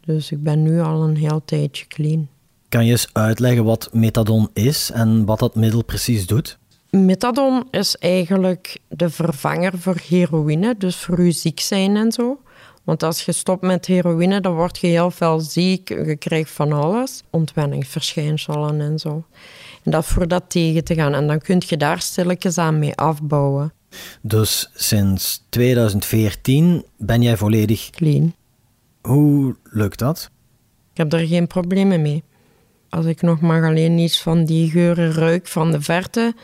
Dus 0.00 0.30
ik 0.30 0.42
ben 0.42 0.62
nu 0.62 0.80
al 0.80 1.02
een 1.02 1.16
heel 1.16 1.42
tijdje 1.44 1.86
clean. 1.86 2.28
Kan 2.68 2.84
je 2.84 2.90
eens 2.90 3.08
uitleggen 3.12 3.64
wat 3.64 3.88
methadon 3.92 4.48
is 4.52 4.90
en 4.90 5.24
wat 5.24 5.38
dat 5.38 5.54
middel 5.54 5.84
precies 5.84 6.26
doet? 6.26 6.57
Methadon 6.90 7.68
is 7.70 7.96
eigenlijk 7.96 8.78
de 8.88 9.10
vervanger 9.10 9.78
voor 9.78 9.96
heroïne, 10.08 10.74
dus 10.78 10.96
voor 10.96 11.22
je 11.22 11.30
ziek 11.30 11.60
zijn 11.60 11.96
en 11.96 12.12
zo. 12.12 12.40
Want 12.84 13.02
als 13.02 13.24
je 13.24 13.32
stopt 13.32 13.62
met 13.62 13.86
heroïne, 13.86 14.40
dan 14.40 14.54
word 14.54 14.78
je 14.78 14.86
heel 14.86 15.10
veel 15.10 15.40
ziek, 15.40 15.88
je 15.88 16.16
krijgt 16.16 16.50
van 16.50 16.72
alles, 16.72 17.22
ontwenningsverschijnselen 17.30 18.80
en 18.80 18.98
zo. 18.98 19.24
En 19.82 19.90
dat 19.90 20.06
voor 20.06 20.28
dat 20.28 20.44
tegen 20.48 20.84
te 20.84 20.94
gaan. 20.94 21.14
En 21.14 21.26
dan 21.26 21.38
kun 21.38 21.62
je 21.66 21.76
daar 21.76 22.00
stilletjes 22.00 22.58
aan 22.58 22.78
mee 22.78 22.94
afbouwen. 22.94 23.72
Dus 24.22 24.70
sinds 24.74 25.44
2014 25.48 26.84
ben 26.96 27.22
jij 27.22 27.36
volledig. 27.36 27.90
Clean. 27.90 28.34
Hoe 29.02 29.56
lukt 29.62 29.98
dat? 29.98 30.30
Ik 30.92 30.96
heb 30.96 31.12
er 31.12 31.26
geen 31.26 31.46
problemen 31.46 32.02
mee. 32.02 32.24
Als 32.88 33.06
ik 33.06 33.22
nog 33.22 33.40
maar 33.40 33.64
alleen 33.64 33.98
iets 33.98 34.22
van 34.22 34.44
die 34.44 34.70
geuren 34.70 35.12
ruik 35.12 35.46
van 35.46 35.70
de 35.70 35.80
verte, 35.80 36.34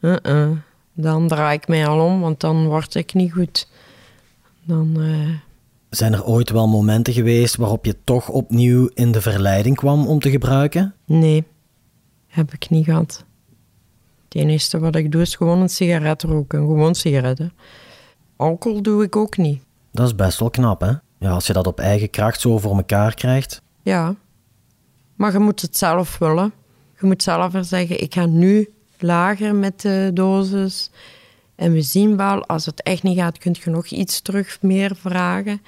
uh-uh, 0.00 0.50
dan 0.92 1.28
draai 1.28 1.56
ik 1.56 1.68
mij 1.68 1.86
al 1.86 2.04
om, 2.06 2.20
want 2.20 2.40
dan 2.40 2.66
word 2.66 2.94
ik 2.94 3.14
niet 3.14 3.32
goed. 3.32 3.68
Dan, 4.64 5.00
eh, 5.00 5.28
Zijn 5.90 6.12
er 6.12 6.24
ooit 6.24 6.50
wel 6.50 6.68
momenten 6.68 7.12
geweest 7.12 7.56
waarop 7.56 7.84
je 7.84 7.96
toch 8.04 8.28
opnieuw 8.28 8.90
in 8.94 9.12
de 9.12 9.20
verleiding 9.20 9.76
kwam 9.76 10.06
om 10.06 10.18
te 10.20 10.30
gebruiken? 10.30 10.94
nee, 11.04 11.44
heb 12.26 12.52
ik 12.52 12.70
niet 12.70 12.84
gehad. 12.84 13.24
Het 14.24 14.34
enige 14.34 14.78
wat 14.78 14.96
ik 14.96 15.12
doe 15.12 15.20
is 15.20 15.34
gewoon 15.34 15.60
een 15.60 15.68
sigaret 15.68 16.22
roken, 16.22 16.58
gewoon 16.58 16.94
sigaretten. 16.94 17.52
Alcohol 18.36 18.82
doe 18.82 19.02
ik 19.04 19.16
ook 19.16 19.36
niet. 19.36 19.62
Dat 19.92 20.06
is 20.06 20.14
best 20.14 20.38
wel 20.38 20.50
knap, 20.50 20.80
hè? 20.80 20.92
Ja, 21.18 21.30
als 21.30 21.46
je 21.46 21.52
dat 21.52 21.66
op 21.66 21.80
eigen 21.80 22.10
kracht 22.10 22.40
zo 22.40 22.58
voor 22.58 22.76
elkaar 22.76 23.14
krijgt. 23.14 23.62
Ja, 23.82 24.14
maar 25.14 25.32
je 25.32 25.38
moet 25.38 25.60
het 25.60 25.76
zelf 25.76 26.18
willen. 26.18 26.52
Je 27.00 27.06
moet 27.06 27.22
zelf 27.22 27.54
er 27.54 27.64
zeggen, 27.64 28.02
ik 28.02 28.14
ga 28.14 28.26
nu 28.26 28.68
lager 29.02 29.54
met 29.54 29.80
de 29.80 30.10
dosis. 30.14 30.90
En 31.54 31.72
we 31.72 31.82
zien 31.82 32.16
wel, 32.16 32.46
als 32.46 32.66
het 32.66 32.82
echt 32.82 33.02
niet 33.02 33.18
gaat, 33.18 33.38
kun 33.38 33.56
je 33.64 33.70
nog 33.70 33.86
iets 33.86 34.20
terug 34.20 34.58
meer 34.62 34.96
vragen. 34.96 35.62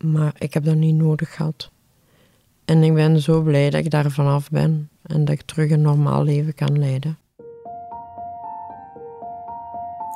Maar 0.00 0.34
ik 0.38 0.54
heb 0.54 0.64
dat 0.64 0.74
niet 0.74 0.94
nodig 0.94 1.34
gehad. 1.34 1.70
En 2.64 2.82
ik 2.82 2.94
ben 2.94 3.20
zo 3.20 3.42
blij 3.42 3.70
dat 3.70 3.84
ik 3.84 3.90
daar 3.90 4.10
vanaf 4.10 4.50
ben. 4.50 4.88
En 5.02 5.24
dat 5.24 5.34
ik 5.34 5.42
terug 5.42 5.70
een 5.70 5.80
normaal 5.80 6.24
leven 6.24 6.54
kan 6.54 6.78
leiden. 6.78 7.18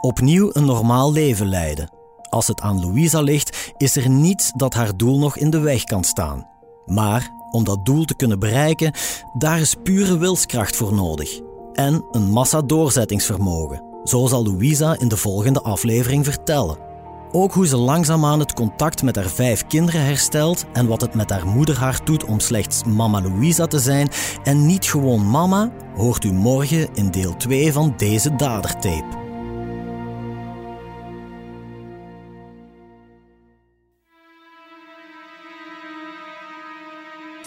Opnieuw 0.01 0.51
een 0.53 0.65
normaal 0.65 1.13
leven 1.13 1.49
leiden. 1.49 1.91
Als 2.29 2.47
het 2.47 2.61
aan 2.61 2.81
Louisa 2.81 3.21
ligt, 3.21 3.73
is 3.77 3.97
er 3.97 4.09
niets 4.09 4.53
dat 4.57 4.75
haar 4.75 4.97
doel 4.97 5.19
nog 5.19 5.37
in 5.37 5.51
de 5.51 5.61
weg 5.61 5.85
kan 5.85 6.05
staan. 6.05 6.47
Maar 6.87 7.39
Om 7.51 7.65
dat 7.65 7.85
doel 7.85 8.05
te 8.05 8.17
kunnen 8.17 8.39
bereiken, 8.39 8.93
daar 9.33 9.61
is 9.61 9.75
pure 9.83 10.19
wilskracht 10.19 10.77
voor 10.77 10.95
nodig. 10.95 11.50
En 11.81 12.05
een 12.11 12.31
massa 12.31 12.63
doorzettingsvermogen. 12.63 13.83
Zo 14.05 14.27
zal 14.27 14.45
Louisa 14.45 14.99
in 14.99 15.09
de 15.09 15.17
volgende 15.17 15.61
aflevering 15.61 16.25
vertellen. 16.25 16.79
Ook 17.33 17.53
hoe 17.53 17.67
ze 17.67 17.77
langzaamaan 17.77 18.39
het 18.39 18.53
contact 18.53 19.03
met 19.03 19.17
haar 19.17 19.29
vijf 19.29 19.67
kinderen 19.67 20.05
herstelt 20.05 20.65
en 20.73 20.87
wat 20.87 21.01
het 21.01 21.15
met 21.15 21.31
haar 21.31 21.47
moederhart 21.47 22.07
doet 22.07 22.25
om 22.25 22.41
slechts 22.41 22.85
Mama 22.85 23.21
Louisa 23.21 23.67
te 23.67 23.79
zijn 23.79 24.11
en 24.45 24.67
niet 24.67 24.85
gewoon 24.85 25.31
mama, 25.31 25.71
hoort 25.97 26.25
u 26.25 26.33
morgen 26.33 26.89
in 26.95 27.11
deel 27.11 27.37
2 27.37 27.73
van 27.73 27.95
deze 27.97 28.37
dadertape. 28.37 29.20